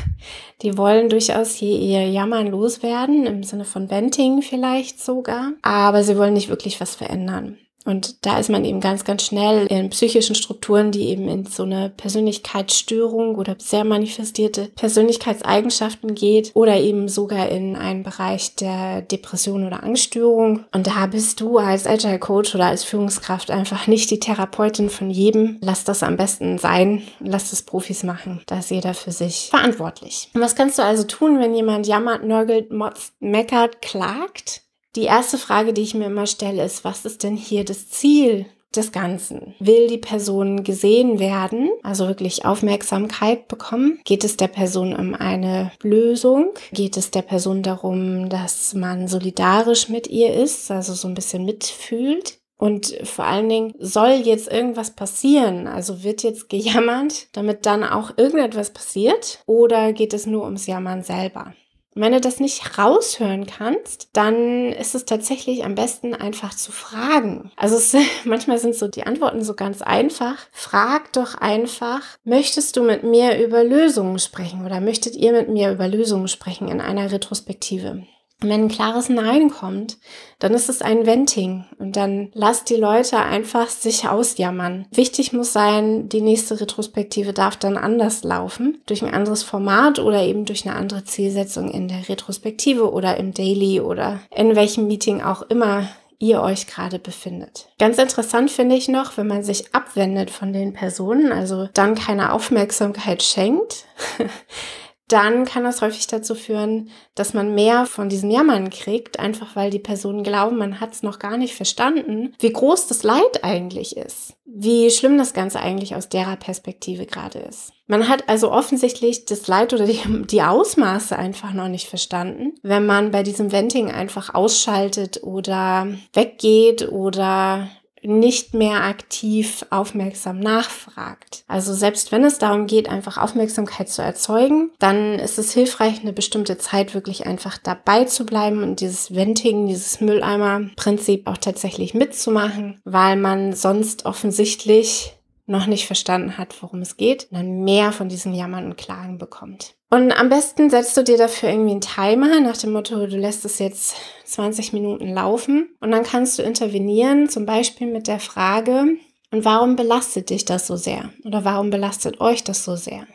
Die 0.62 0.76
wollen 0.76 1.08
durchaus 1.08 1.54
hier 1.54 1.78
ihr 1.78 2.08
Jammern 2.08 2.48
loswerden, 2.48 3.26
im 3.26 3.42
Sinne 3.42 3.64
von 3.64 3.90
Venting 3.90 4.42
vielleicht 4.42 5.00
sogar, 5.00 5.52
aber 5.62 6.04
sie 6.04 6.18
wollen 6.18 6.34
nicht 6.34 6.50
wirklich 6.50 6.80
was 6.82 6.94
verändern. 6.94 7.56
Und 7.84 8.26
da 8.26 8.38
ist 8.38 8.50
man 8.50 8.64
eben 8.64 8.80
ganz, 8.80 9.04
ganz 9.04 9.24
schnell 9.24 9.66
in 9.66 9.90
psychischen 9.90 10.34
Strukturen, 10.34 10.90
die 10.92 11.08
eben 11.08 11.28
in 11.28 11.46
so 11.46 11.62
eine 11.62 11.90
Persönlichkeitsstörung 11.90 13.36
oder 13.36 13.56
sehr 13.58 13.84
manifestierte 13.84 14.70
Persönlichkeitseigenschaften 14.76 16.14
geht 16.14 16.50
oder 16.54 16.76
eben 16.76 17.08
sogar 17.08 17.48
in 17.48 17.76
einen 17.76 18.02
Bereich 18.02 18.54
der 18.56 19.02
Depression 19.02 19.66
oder 19.66 19.82
Angststörung. 19.82 20.64
Und 20.72 20.86
da 20.86 21.06
bist 21.06 21.40
du 21.40 21.58
als 21.58 21.86
Agile 21.86 22.18
Coach 22.18 22.54
oder 22.54 22.66
als 22.66 22.84
Führungskraft 22.84 23.50
einfach 23.50 23.86
nicht 23.86 24.10
die 24.10 24.20
Therapeutin 24.20 24.90
von 24.90 25.10
jedem. 25.10 25.58
Lass 25.62 25.84
das 25.84 26.02
am 26.02 26.16
besten 26.16 26.58
sein. 26.58 27.02
Lass 27.20 27.50
das 27.50 27.62
Profis 27.62 28.02
machen. 28.02 28.42
Da 28.46 28.58
ist 28.58 28.70
jeder 28.70 28.92
für 28.92 29.12
sich 29.12 29.48
verantwortlich. 29.50 30.28
Und 30.34 30.42
was 30.42 30.54
kannst 30.54 30.78
du 30.78 30.82
also 30.82 31.04
tun, 31.04 31.40
wenn 31.40 31.54
jemand 31.54 31.86
jammert, 31.86 32.24
nörgelt, 32.24 32.70
motzt, 32.70 33.14
meckert, 33.20 33.80
klagt? 33.80 34.62
Die 34.96 35.04
erste 35.04 35.38
Frage, 35.38 35.72
die 35.72 35.82
ich 35.82 35.94
mir 35.94 36.06
immer 36.06 36.26
stelle, 36.26 36.64
ist, 36.64 36.84
was 36.84 37.04
ist 37.04 37.22
denn 37.22 37.36
hier 37.36 37.64
das 37.64 37.88
Ziel 37.88 38.46
des 38.74 38.90
Ganzen? 38.92 39.54
Will 39.60 39.88
die 39.88 39.98
Person 39.98 40.64
gesehen 40.64 41.18
werden, 41.18 41.70
also 41.82 42.08
wirklich 42.08 42.44
Aufmerksamkeit 42.44 43.48
bekommen? 43.48 44.00
Geht 44.04 44.24
es 44.24 44.36
der 44.36 44.48
Person 44.48 44.94
um 44.94 45.14
eine 45.14 45.72
Lösung? 45.82 46.52
Geht 46.72 46.96
es 46.96 47.10
der 47.10 47.22
Person 47.22 47.62
darum, 47.62 48.28
dass 48.28 48.74
man 48.74 49.06
solidarisch 49.06 49.88
mit 49.88 50.08
ihr 50.08 50.34
ist, 50.34 50.70
also 50.70 50.94
so 50.94 51.06
ein 51.06 51.14
bisschen 51.14 51.44
mitfühlt? 51.44 52.38
Und 52.56 52.94
vor 53.04 53.24
allen 53.24 53.48
Dingen, 53.48 53.74
soll 53.78 54.20
jetzt 54.24 54.52
irgendwas 54.52 54.90
passieren? 54.90 55.66
Also 55.66 56.02
wird 56.02 56.22
jetzt 56.22 56.50
gejammert, 56.50 57.28
damit 57.32 57.64
dann 57.64 57.84
auch 57.84 58.18
irgendetwas 58.18 58.70
passiert? 58.70 59.42
Oder 59.46 59.94
geht 59.94 60.12
es 60.12 60.26
nur 60.26 60.44
ums 60.44 60.66
Jammern 60.66 61.02
selber? 61.02 61.54
Wenn 61.94 62.12
du 62.12 62.20
das 62.20 62.38
nicht 62.38 62.78
raushören 62.78 63.46
kannst, 63.46 64.10
dann 64.12 64.72
ist 64.72 64.94
es 64.94 65.04
tatsächlich 65.06 65.64
am 65.64 65.74
besten 65.74 66.14
einfach 66.14 66.54
zu 66.54 66.70
fragen. 66.70 67.50
Also 67.56 67.76
es, 67.76 67.96
manchmal 68.24 68.58
sind 68.58 68.76
so 68.76 68.86
die 68.86 69.06
Antworten 69.06 69.42
so 69.42 69.54
ganz 69.54 69.82
einfach. 69.82 70.36
Frag 70.52 71.12
doch 71.12 71.34
einfach, 71.34 72.02
möchtest 72.24 72.76
du 72.76 72.82
mit 72.82 73.02
mir 73.02 73.44
über 73.44 73.64
Lösungen 73.64 74.18
sprechen 74.18 74.64
oder 74.64 74.80
möchtet 74.80 75.16
ihr 75.16 75.32
mit 75.32 75.48
mir 75.48 75.72
über 75.72 75.88
Lösungen 75.88 76.28
sprechen 76.28 76.68
in 76.68 76.80
einer 76.80 77.10
Retrospektive? 77.10 78.04
Wenn 78.40 78.64
ein 78.64 78.68
klares 78.68 79.08
Nein 79.08 79.50
kommt, 79.50 79.98
dann 80.38 80.54
ist 80.54 80.68
es 80.68 80.82
ein 80.82 81.06
Venting 81.06 81.64
und 81.78 81.96
dann 81.96 82.30
lasst 82.32 82.70
die 82.70 82.76
Leute 82.76 83.18
einfach 83.18 83.68
sich 83.68 84.08
ausjammern. 84.08 84.86
Wichtig 84.90 85.32
muss 85.32 85.52
sein, 85.52 86.08
die 86.08 86.22
nächste 86.22 86.60
Retrospektive 86.60 87.32
darf 87.32 87.56
dann 87.56 87.76
anders 87.76 88.24
laufen, 88.24 88.80
durch 88.86 89.02
ein 89.02 89.12
anderes 89.12 89.42
Format 89.42 89.98
oder 89.98 90.22
eben 90.22 90.44
durch 90.44 90.66
eine 90.66 90.76
andere 90.76 91.04
Zielsetzung 91.04 91.70
in 91.70 91.88
der 91.88 92.08
Retrospektive 92.08 92.92
oder 92.92 93.16
im 93.16 93.34
Daily 93.34 93.80
oder 93.80 94.20
in 94.34 94.56
welchem 94.56 94.86
Meeting 94.86 95.22
auch 95.22 95.42
immer 95.42 95.88
ihr 96.20 96.42
euch 96.42 96.66
gerade 96.66 96.98
befindet. 96.98 97.68
Ganz 97.78 97.98
interessant 97.98 98.50
finde 98.50 98.76
ich 98.76 98.88
noch, 98.88 99.16
wenn 99.16 99.26
man 99.26 99.42
sich 99.42 99.74
abwendet 99.74 100.30
von 100.30 100.52
den 100.52 100.74
Personen, 100.74 101.32
also 101.32 101.68
dann 101.72 101.94
keine 101.94 102.32
Aufmerksamkeit 102.32 103.22
schenkt, 103.22 103.86
dann 105.12 105.44
kann 105.44 105.64
das 105.64 105.82
häufig 105.82 106.06
dazu 106.06 106.34
führen, 106.34 106.90
dass 107.14 107.34
man 107.34 107.54
mehr 107.54 107.86
von 107.86 108.08
diesem 108.08 108.30
Jammern 108.30 108.70
kriegt, 108.70 109.18
einfach 109.18 109.56
weil 109.56 109.70
die 109.70 109.78
Personen 109.78 110.22
glauben, 110.22 110.56
man 110.56 110.80
hat 110.80 110.92
es 110.92 111.02
noch 111.02 111.18
gar 111.18 111.36
nicht 111.36 111.54
verstanden, 111.54 112.34
wie 112.38 112.52
groß 112.52 112.86
das 112.86 113.02
Leid 113.02 113.42
eigentlich 113.42 113.96
ist, 113.96 114.34
wie 114.44 114.90
schlimm 114.90 115.18
das 115.18 115.34
Ganze 115.34 115.60
eigentlich 115.60 115.94
aus 115.94 116.08
derer 116.08 116.36
Perspektive 116.36 117.06
gerade 117.06 117.40
ist. 117.40 117.72
Man 117.86 118.08
hat 118.08 118.28
also 118.28 118.52
offensichtlich 118.52 119.24
das 119.24 119.48
Leid 119.48 119.72
oder 119.72 119.86
die, 119.86 120.00
die 120.26 120.42
Ausmaße 120.42 121.18
einfach 121.18 121.52
noch 121.52 121.68
nicht 121.68 121.88
verstanden, 121.88 122.54
wenn 122.62 122.86
man 122.86 123.10
bei 123.10 123.24
diesem 123.24 123.50
Venting 123.50 123.90
einfach 123.90 124.32
ausschaltet 124.32 125.24
oder 125.24 125.88
weggeht 126.12 126.90
oder 126.92 127.68
nicht 128.02 128.54
mehr 128.54 128.84
aktiv 128.84 129.66
aufmerksam 129.70 130.40
nachfragt. 130.40 131.44
Also 131.48 131.74
selbst 131.74 132.12
wenn 132.12 132.24
es 132.24 132.38
darum 132.38 132.66
geht, 132.66 132.88
einfach 132.88 133.18
Aufmerksamkeit 133.18 133.88
zu 133.88 134.02
erzeugen, 134.02 134.70
dann 134.78 135.18
ist 135.18 135.38
es 135.38 135.52
hilfreich, 135.52 136.00
eine 136.00 136.12
bestimmte 136.12 136.58
Zeit 136.58 136.94
wirklich 136.94 137.26
einfach 137.26 137.58
dabei 137.58 138.04
zu 138.04 138.24
bleiben 138.24 138.62
und 138.62 138.80
dieses 138.80 139.14
Venting, 139.14 139.66
dieses 139.66 140.00
Mülleimer-Prinzip 140.00 141.26
auch 141.26 141.38
tatsächlich 141.38 141.94
mitzumachen, 141.94 142.80
weil 142.84 143.16
man 143.16 143.52
sonst 143.52 144.06
offensichtlich 144.06 145.16
noch 145.50 145.66
nicht 145.66 145.86
verstanden 145.86 146.38
hat, 146.38 146.62
worum 146.62 146.80
es 146.80 146.96
geht, 146.96 147.28
dann 147.32 147.64
mehr 147.64 147.92
von 147.92 148.08
diesen 148.08 148.34
Jammern 148.34 148.66
und 148.66 148.76
Klagen 148.76 149.18
bekommt. 149.18 149.74
Und 149.90 150.12
am 150.12 150.28
besten 150.28 150.70
setzt 150.70 150.96
du 150.96 151.02
dir 151.02 151.18
dafür 151.18 151.50
irgendwie 151.50 151.72
einen 151.72 151.80
Timer 151.80 152.40
nach 152.40 152.56
dem 152.56 152.72
Motto, 152.72 153.06
du 153.06 153.16
lässt 153.16 153.44
es 153.44 153.58
jetzt 153.58 153.96
20 154.24 154.72
Minuten 154.72 155.12
laufen 155.12 155.76
und 155.80 155.90
dann 155.90 156.04
kannst 156.04 156.38
du 156.38 156.42
intervenieren, 156.42 157.28
zum 157.28 157.46
Beispiel 157.46 157.88
mit 157.88 158.06
der 158.06 158.20
Frage, 158.20 158.96
und 159.32 159.44
warum 159.44 159.76
belastet 159.76 160.30
dich 160.30 160.44
das 160.44 160.66
so 160.66 160.76
sehr? 160.76 161.10
Oder 161.24 161.44
warum 161.44 161.70
belastet 161.70 162.20
euch 162.20 162.42
das 162.42 162.64
so 162.64 162.74
sehr? 162.74 163.06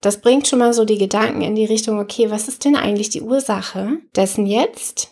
Das 0.00 0.20
bringt 0.20 0.46
schon 0.46 0.58
mal 0.58 0.72
so 0.72 0.84
die 0.84 0.98
Gedanken 0.98 1.42
in 1.42 1.54
die 1.54 1.64
Richtung, 1.64 1.98
okay, 1.98 2.30
was 2.30 2.48
ist 2.48 2.64
denn 2.64 2.76
eigentlich 2.76 3.10
die 3.10 3.22
Ursache 3.22 3.98
dessen 4.14 4.46
jetzt? 4.46 5.10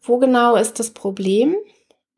Wo 0.00 0.18
genau 0.18 0.56
ist 0.56 0.78
das 0.78 0.90
Problem? 0.90 1.56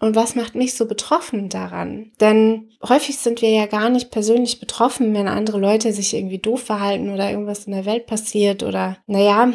Und 0.02 0.16
was 0.16 0.34
macht 0.34 0.56
mich 0.56 0.74
so 0.74 0.86
betroffen 0.86 1.48
daran? 1.48 2.10
Denn 2.20 2.70
häufig 2.82 3.18
sind 3.18 3.40
wir 3.40 3.50
ja 3.50 3.66
gar 3.66 3.88
nicht 3.88 4.10
persönlich 4.10 4.58
betroffen, 4.58 5.14
wenn 5.14 5.28
andere 5.28 5.60
Leute 5.60 5.92
sich 5.92 6.12
irgendwie 6.12 6.40
doof 6.40 6.60
verhalten 6.60 7.14
oder 7.14 7.30
irgendwas 7.30 7.66
in 7.66 7.72
der 7.72 7.84
Welt 7.84 8.06
passiert 8.06 8.64
oder, 8.64 8.96
naja, 9.06 9.52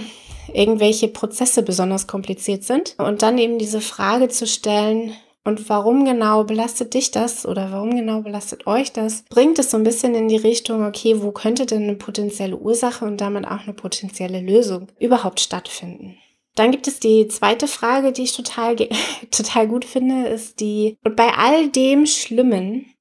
irgendwelche 0.54 1.10
Prozesse 1.10 1.64
besonders 1.64 2.08
kompliziert 2.08 2.64
sind. 2.64 2.96
Und 2.98 3.24
dann 3.24 3.38
eben 3.38 3.60
diese 3.60 3.82
Frage 3.82 4.30
zu 4.30 4.48
stellen, 4.48 5.12
und 5.44 5.70
warum 5.70 6.06
genau 6.06 6.46
belastet 6.46 6.94
dich 6.94 7.12
das 7.12 7.46
oder 7.46 7.72
warum 7.74 7.96
genau 7.98 8.22
belastet 8.22 8.68
euch 8.68 8.94
das? 8.94 9.24
Bringt 9.30 9.60
es 9.60 9.72
so 9.72 9.78
ein 9.78 9.84
bisschen 9.84 10.16
in 10.16 10.30
die 10.30 10.38
Richtung, 10.38 10.86
okay, 10.86 11.22
wo 11.22 11.32
könnte 11.32 11.66
denn 11.66 11.84
eine 11.84 11.96
potenzielle 11.96 12.58
Ursache 12.58 13.04
und 13.04 13.20
damit 13.20 13.46
auch 13.46 13.64
eine 13.64 13.74
potenzielle 13.74 14.40
Lösung 14.40 14.88
überhaupt 14.98 15.42
stattfinden? 15.42 16.18
Dann 16.58 16.72
gibt 16.72 16.88
es 16.88 17.00
die 17.00 17.28
zweite 17.28 17.68
Frage, 17.68 18.12
die 18.12 18.24
ich 18.24 18.36
total, 18.36 18.76
total 19.32 19.68
gut 19.68 19.86
finde, 19.86 20.28
ist 20.28 20.60
die, 20.60 20.98
und 21.04 21.16
bei 21.16 21.34
all 21.38 21.70
dem 21.70 22.08
Schlimmen, 22.08 22.94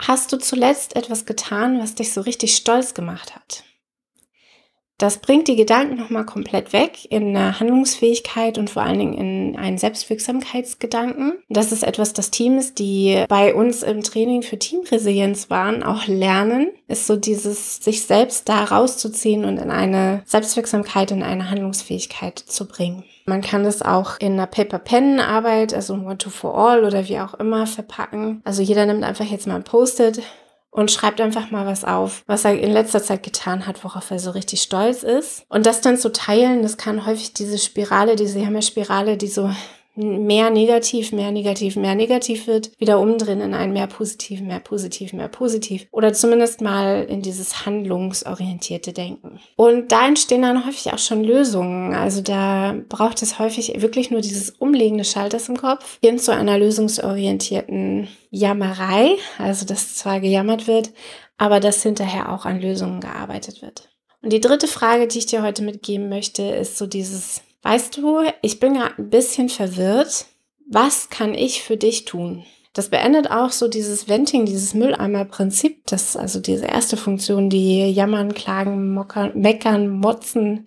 hast 0.00 0.32
du 0.32 0.36
zuletzt 0.36 0.96
etwas 0.96 1.24
getan, 1.24 1.80
was 1.80 1.94
dich 1.94 2.12
so 2.12 2.20
richtig 2.20 2.56
stolz 2.56 2.92
gemacht 2.92 3.36
hat? 3.36 3.62
Das 5.02 5.18
bringt 5.18 5.48
die 5.48 5.56
Gedanken 5.56 5.96
nochmal 5.96 6.24
komplett 6.24 6.72
weg 6.72 7.10
in 7.10 7.36
eine 7.36 7.58
Handlungsfähigkeit 7.58 8.56
und 8.56 8.70
vor 8.70 8.82
allen 8.82 9.00
Dingen 9.00 9.14
in 9.14 9.56
einen 9.56 9.76
Selbstwirksamkeitsgedanken. 9.76 11.38
Das 11.48 11.72
ist 11.72 11.82
etwas, 11.82 12.12
das 12.12 12.30
Teams, 12.30 12.74
die 12.74 13.24
bei 13.28 13.52
uns 13.52 13.82
im 13.82 14.04
Training 14.04 14.42
für 14.42 14.60
Teamresilienz 14.60 15.50
waren, 15.50 15.82
auch 15.82 16.06
lernen, 16.06 16.68
ist 16.86 17.08
so 17.08 17.16
dieses, 17.16 17.78
sich 17.78 18.04
selbst 18.04 18.48
da 18.48 18.62
rauszuziehen 18.62 19.44
und 19.44 19.58
in 19.58 19.72
eine 19.72 20.22
Selbstwirksamkeit, 20.24 21.10
in 21.10 21.24
eine 21.24 21.50
Handlungsfähigkeit 21.50 22.38
zu 22.38 22.68
bringen. 22.68 23.02
Man 23.26 23.40
kann 23.40 23.64
das 23.64 23.82
auch 23.82 24.20
in 24.20 24.34
einer 24.34 24.46
Paper-Pen-Arbeit, 24.46 25.74
also 25.74 25.94
One 25.94 26.18
to 26.18 26.30
for 26.30 26.56
All 26.56 26.84
oder 26.84 27.08
wie 27.08 27.18
auch 27.18 27.34
immer 27.34 27.66
verpacken. 27.66 28.40
Also 28.44 28.62
jeder 28.62 28.86
nimmt 28.86 29.02
einfach 29.02 29.24
jetzt 29.24 29.48
mal 29.48 29.56
ein 29.56 29.64
Post-it, 29.64 30.22
und 30.72 30.90
schreibt 30.90 31.20
einfach 31.20 31.50
mal 31.50 31.66
was 31.66 31.84
auf, 31.84 32.24
was 32.26 32.44
er 32.46 32.58
in 32.58 32.72
letzter 32.72 33.02
Zeit 33.02 33.22
getan 33.22 33.66
hat, 33.66 33.84
worauf 33.84 34.10
er 34.10 34.18
so 34.18 34.30
richtig 34.30 34.62
stolz 34.62 35.02
ist. 35.02 35.44
Und 35.50 35.66
das 35.66 35.82
dann 35.82 35.98
zu 35.98 36.10
teilen, 36.10 36.62
das 36.62 36.78
kann 36.78 37.06
häufig 37.06 37.34
diese 37.34 37.58
Spirale, 37.58 38.16
diese 38.16 38.44
Hammerspirale, 38.44 39.18
die 39.18 39.28
so 39.28 39.50
mehr 39.94 40.50
negativ, 40.50 41.12
mehr 41.12 41.30
negativ, 41.30 41.76
mehr 41.76 41.94
negativ 41.94 42.46
wird, 42.46 42.70
wieder 42.78 42.98
umdrehen 42.98 43.40
in 43.40 43.54
ein 43.54 43.72
mehr 43.72 43.86
positiv, 43.86 44.40
mehr 44.40 44.60
positiv, 44.60 45.12
mehr 45.12 45.28
positiv. 45.28 45.86
Oder 45.90 46.12
zumindest 46.12 46.60
mal 46.60 47.04
in 47.04 47.22
dieses 47.22 47.66
handlungsorientierte 47.66 48.92
Denken. 48.92 49.38
Und 49.56 49.92
da 49.92 50.06
entstehen 50.06 50.42
dann 50.42 50.66
häufig 50.66 50.92
auch 50.92 50.98
schon 50.98 51.24
Lösungen. 51.24 51.94
Also 51.94 52.22
da 52.22 52.74
braucht 52.88 53.22
es 53.22 53.38
häufig 53.38 53.82
wirklich 53.82 54.10
nur 54.10 54.20
dieses 54.20 54.50
Umlegen 54.50 54.98
des 54.98 55.10
Schalters 55.10 55.48
im 55.48 55.56
Kopf 55.56 55.98
hin 56.02 56.18
zu 56.18 56.32
einer 56.32 56.58
lösungsorientierten 56.58 58.08
Jammerei, 58.30 59.16
also 59.38 59.66
dass 59.66 59.96
zwar 59.96 60.20
gejammert 60.20 60.66
wird, 60.66 60.90
aber 61.36 61.60
dass 61.60 61.82
hinterher 61.82 62.32
auch 62.32 62.46
an 62.46 62.60
Lösungen 62.60 63.00
gearbeitet 63.00 63.60
wird. 63.62 63.90
Und 64.22 64.32
die 64.32 64.40
dritte 64.40 64.68
Frage, 64.68 65.08
die 65.08 65.18
ich 65.18 65.26
dir 65.26 65.42
heute 65.42 65.62
mitgeben 65.62 66.08
möchte, 66.08 66.42
ist 66.42 66.78
so 66.78 66.86
dieses, 66.86 67.42
weißt 67.62 67.96
du, 67.96 68.22
ich 68.42 68.60
bin 68.60 68.74
gerade 68.74 68.94
ein 68.98 69.10
bisschen 69.10 69.48
verwirrt. 69.48 70.26
Was 70.68 71.10
kann 71.10 71.34
ich 71.34 71.62
für 71.62 71.76
dich 71.76 72.04
tun? 72.04 72.44
Das 72.72 72.88
beendet 72.88 73.30
auch 73.30 73.50
so 73.50 73.68
dieses 73.68 74.08
Venting, 74.08 74.46
dieses 74.46 74.72
Mülleimer-Prinzip. 74.74 75.86
Das 75.86 76.16
also 76.16 76.40
diese 76.40 76.66
erste 76.66 76.96
Funktion, 76.96 77.50
die 77.50 77.90
jammern, 77.90 78.32
klagen, 78.32 78.94
mockern, 78.94 79.32
meckern, 79.34 79.88
motzen, 79.88 80.66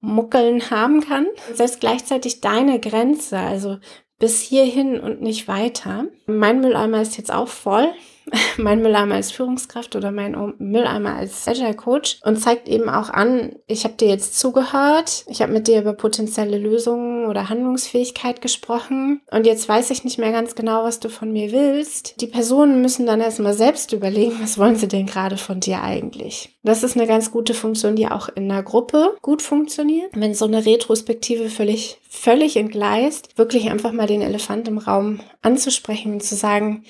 muckeln 0.00 0.70
haben 0.70 1.00
kann. 1.00 1.26
Setzt 1.54 1.80
gleichzeitig 1.80 2.40
deine 2.42 2.78
Grenze, 2.78 3.38
also 3.38 3.78
bis 4.18 4.40
hierhin 4.40 5.00
und 5.00 5.22
nicht 5.22 5.48
weiter. 5.48 6.06
Mein 6.26 6.60
Mülleimer 6.60 7.00
ist 7.00 7.16
jetzt 7.16 7.32
auch 7.32 7.48
voll. 7.48 7.88
Mein 8.56 8.82
Mülleimer 8.82 9.16
als 9.16 9.30
Führungskraft 9.30 9.94
oder 9.96 10.10
mein 10.10 10.54
Mülleimer 10.58 11.14
als 11.14 11.46
Agile 11.46 11.74
Coach 11.74 12.18
und 12.24 12.36
zeigt 12.36 12.68
eben 12.68 12.88
auch 12.88 13.10
an, 13.10 13.56
ich 13.66 13.84
habe 13.84 13.94
dir 13.94 14.08
jetzt 14.08 14.38
zugehört, 14.38 15.24
ich 15.28 15.42
habe 15.42 15.52
mit 15.52 15.68
dir 15.68 15.80
über 15.80 15.92
potenzielle 15.92 16.58
Lösungen 16.58 17.26
oder 17.26 17.48
Handlungsfähigkeit 17.48 18.40
gesprochen 18.40 19.20
und 19.30 19.46
jetzt 19.46 19.68
weiß 19.68 19.90
ich 19.90 20.04
nicht 20.04 20.18
mehr 20.18 20.32
ganz 20.32 20.54
genau, 20.54 20.84
was 20.84 21.00
du 21.00 21.08
von 21.08 21.32
mir 21.32 21.52
willst. 21.52 22.20
Die 22.20 22.26
Personen 22.26 22.82
müssen 22.82 23.06
dann 23.06 23.20
erstmal 23.20 23.54
selbst 23.54 23.92
überlegen, 23.92 24.38
was 24.40 24.58
wollen 24.58 24.76
sie 24.76 24.88
denn 24.88 25.06
gerade 25.06 25.36
von 25.36 25.60
dir 25.60 25.82
eigentlich. 25.82 26.56
Das 26.62 26.82
ist 26.82 26.96
eine 26.96 27.06
ganz 27.06 27.30
gute 27.30 27.54
Funktion, 27.54 27.94
die 27.94 28.08
auch 28.08 28.28
in 28.28 28.50
einer 28.50 28.62
Gruppe 28.62 29.16
gut 29.22 29.40
funktioniert. 29.40 30.10
Wenn 30.14 30.34
so 30.34 30.46
eine 30.46 30.66
Retrospektive 30.66 31.48
völlig, 31.48 32.00
völlig 32.08 32.56
entgleist, 32.56 33.38
wirklich 33.38 33.70
einfach 33.70 33.92
mal 33.92 34.08
den 34.08 34.22
Elefant 34.22 34.66
im 34.66 34.78
Raum 34.78 35.20
anzusprechen 35.42 36.14
und 36.14 36.24
zu 36.24 36.34
sagen, 36.34 36.82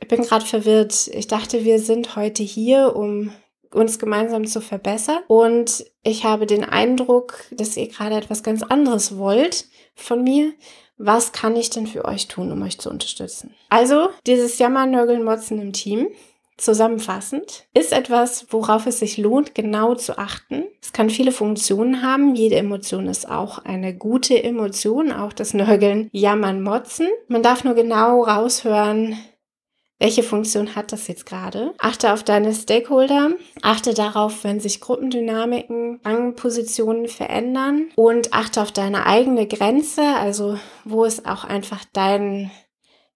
ich 0.00 0.08
bin 0.08 0.22
gerade 0.22 0.44
verwirrt. 0.44 1.08
Ich 1.12 1.26
dachte, 1.26 1.64
wir 1.64 1.78
sind 1.78 2.16
heute 2.16 2.42
hier, 2.42 2.94
um 2.96 3.32
uns 3.72 3.98
gemeinsam 3.98 4.46
zu 4.46 4.60
verbessern. 4.60 5.22
Und 5.28 5.84
ich 6.02 6.24
habe 6.24 6.46
den 6.46 6.64
Eindruck, 6.64 7.44
dass 7.50 7.76
ihr 7.76 7.88
gerade 7.88 8.16
etwas 8.16 8.42
ganz 8.42 8.62
anderes 8.62 9.18
wollt 9.18 9.66
von 9.94 10.22
mir. 10.22 10.52
Was 10.98 11.32
kann 11.32 11.56
ich 11.56 11.70
denn 11.70 11.86
für 11.86 12.04
euch 12.04 12.28
tun, 12.28 12.50
um 12.52 12.62
euch 12.62 12.78
zu 12.78 12.88
unterstützen? 12.88 13.54
Also, 13.68 14.08
dieses 14.26 14.58
Jammern, 14.58 14.90
Nörgeln, 14.90 15.24
Motzen 15.24 15.60
im 15.60 15.72
Team 15.72 16.08
Zusammenfassend 16.58 17.66
ist 17.74 17.92
etwas, 17.92 18.46
worauf 18.48 18.86
es 18.86 19.00
sich 19.00 19.18
lohnt, 19.18 19.54
genau 19.54 19.94
zu 19.94 20.16
achten. 20.16 20.64
Es 20.80 20.94
kann 20.94 21.10
viele 21.10 21.30
Funktionen 21.30 22.02
haben. 22.02 22.34
Jede 22.34 22.56
Emotion 22.56 23.08
ist 23.08 23.28
auch 23.28 23.58
eine 23.58 23.94
gute 23.94 24.42
Emotion, 24.42 25.12
auch 25.12 25.34
das 25.34 25.52
Nörgeln, 25.52 26.08
Jammern, 26.12 26.62
Motzen. 26.62 27.08
Man 27.28 27.42
darf 27.42 27.62
nur 27.64 27.74
genau 27.74 28.22
raushören, 28.22 29.18
welche 29.98 30.22
Funktion 30.22 30.76
hat 30.76 30.92
das 30.92 31.08
jetzt 31.08 31.24
gerade? 31.24 31.72
Achte 31.78 32.12
auf 32.12 32.22
deine 32.22 32.52
Stakeholder, 32.52 33.30
achte 33.62 33.94
darauf, 33.94 34.44
wenn 34.44 34.60
sich 34.60 34.80
Gruppendynamiken, 34.80 36.00
Rangpositionen 36.04 37.08
verändern 37.08 37.88
und 37.96 38.34
achte 38.34 38.60
auf 38.60 38.72
deine 38.72 39.06
eigene 39.06 39.46
Grenze, 39.46 40.02
also 40.02 40.58
wo 40.84 41.04
ist 41.04 41.26
auch 41.26 41.44
einfach 41.44 41.84
dein 41.92 42.50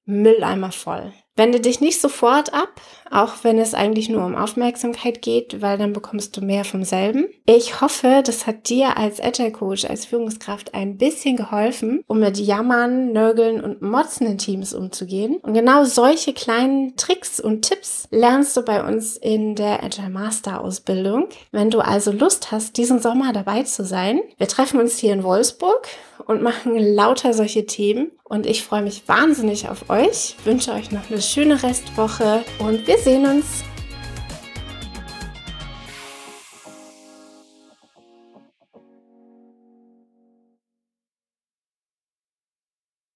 Mülleimer 0.06 0.72
voll. 0.72 1.12
Wende 1.40 1.58
dich 1.58 1.80
nicht 1.80 1.98
sofort 1.98 2.52
ab, 2.52 2.82
auch 3.10 3.32
wenn 3.44 3.58
es 3.58 3.72
eigentlich 3.72 4.10
nur 4.10 4.26
um 4.26 4.36
Aufmerksamkeit 4.36 5.22
geht, 5.22 5.62
weil 5.62 5.78
dann 5.78 5.94
bekommst 5.94 6.36
du 6.36 6.42
mehr 6.42 6.66
vom 6.66 6.84
selben. 6.84 7.28
Ich 7.46 7.80
hoffe, 7.80 8.22
das 8.22 8.46
hat 8.46 8.68
dir 8.68 8.98
als 8.98 9.22
Agile 9.22 9.50
Coach, 9.50 9.86
als 9.86 10.04
Führungskraft 10.04 10.74
ein 10.74 10.98
bisschen 10.98 11.36
geholfen, 11.36 12.04
um 12.06 12.20
mit 12.20 12.36
Jammern, 12.36 13.12
Nörgeln 13.12 13.64
und 13.64 13.80
Motzen 13.80 14.26
in 14.26 14.36
Teams 14.36 14.74
umzugehen. 14.74 15.36
Und 15.36 15.54
genau 15.54 15.84
solche 15.84 16.34
kleinen 16.34 16.94
Tricks 16.96 17.40
und 17.40 17.62
Tipps 17.62 18.06
lernst 18.10 18.54
du 18.58 18.60
bei 18.60 18.86
uns 18.86 19.16
in 19.16 19.54
der 19.54 19.82
Agile 19.82 20.10
Master 20.10 20.60
Ausbildung. 20.60 21.30
Wenn 21.52 21.70
du 21.70 21.80
also 21.80 22.12
Lust 22.12 22.52
hast, 22.52 22.76
diesen 22.76 23.00
Sommer 23.00 23.32
dabei 23.32 23.62
zu 23.62 23.82
sein, 23.82 24.20
wir 24.36 24.46
treffen 24.46 24.78
uns 24.78 24.98
hier 24.98 25.14
in 25.14 25.24
Wolfsburg 25.24 25.88
und 26.30 26.42
machen 26.42 26.78
lauter 26.78 27.34
solche 27.34 27.66
Themen. 27.66 28.12
Und 28.22 28.46
ich 28.46 28.62
freue 28.62 28.82
mich 28.82 29.02
wahnsinnig 29.08 29.68
auf 29.68 29.90
euch, 29.90 30.36
wünsche 30.44 30.72
euch 30.72 30.92
noch 30.92 31.10
eine 31.10 31.20
schöne 31.20 31.60
Restwoche 31.60 32.44
und 32.60 32.86
wir 32.86 32.98
sehen 32.98 33.26
uns. 33.26 33.64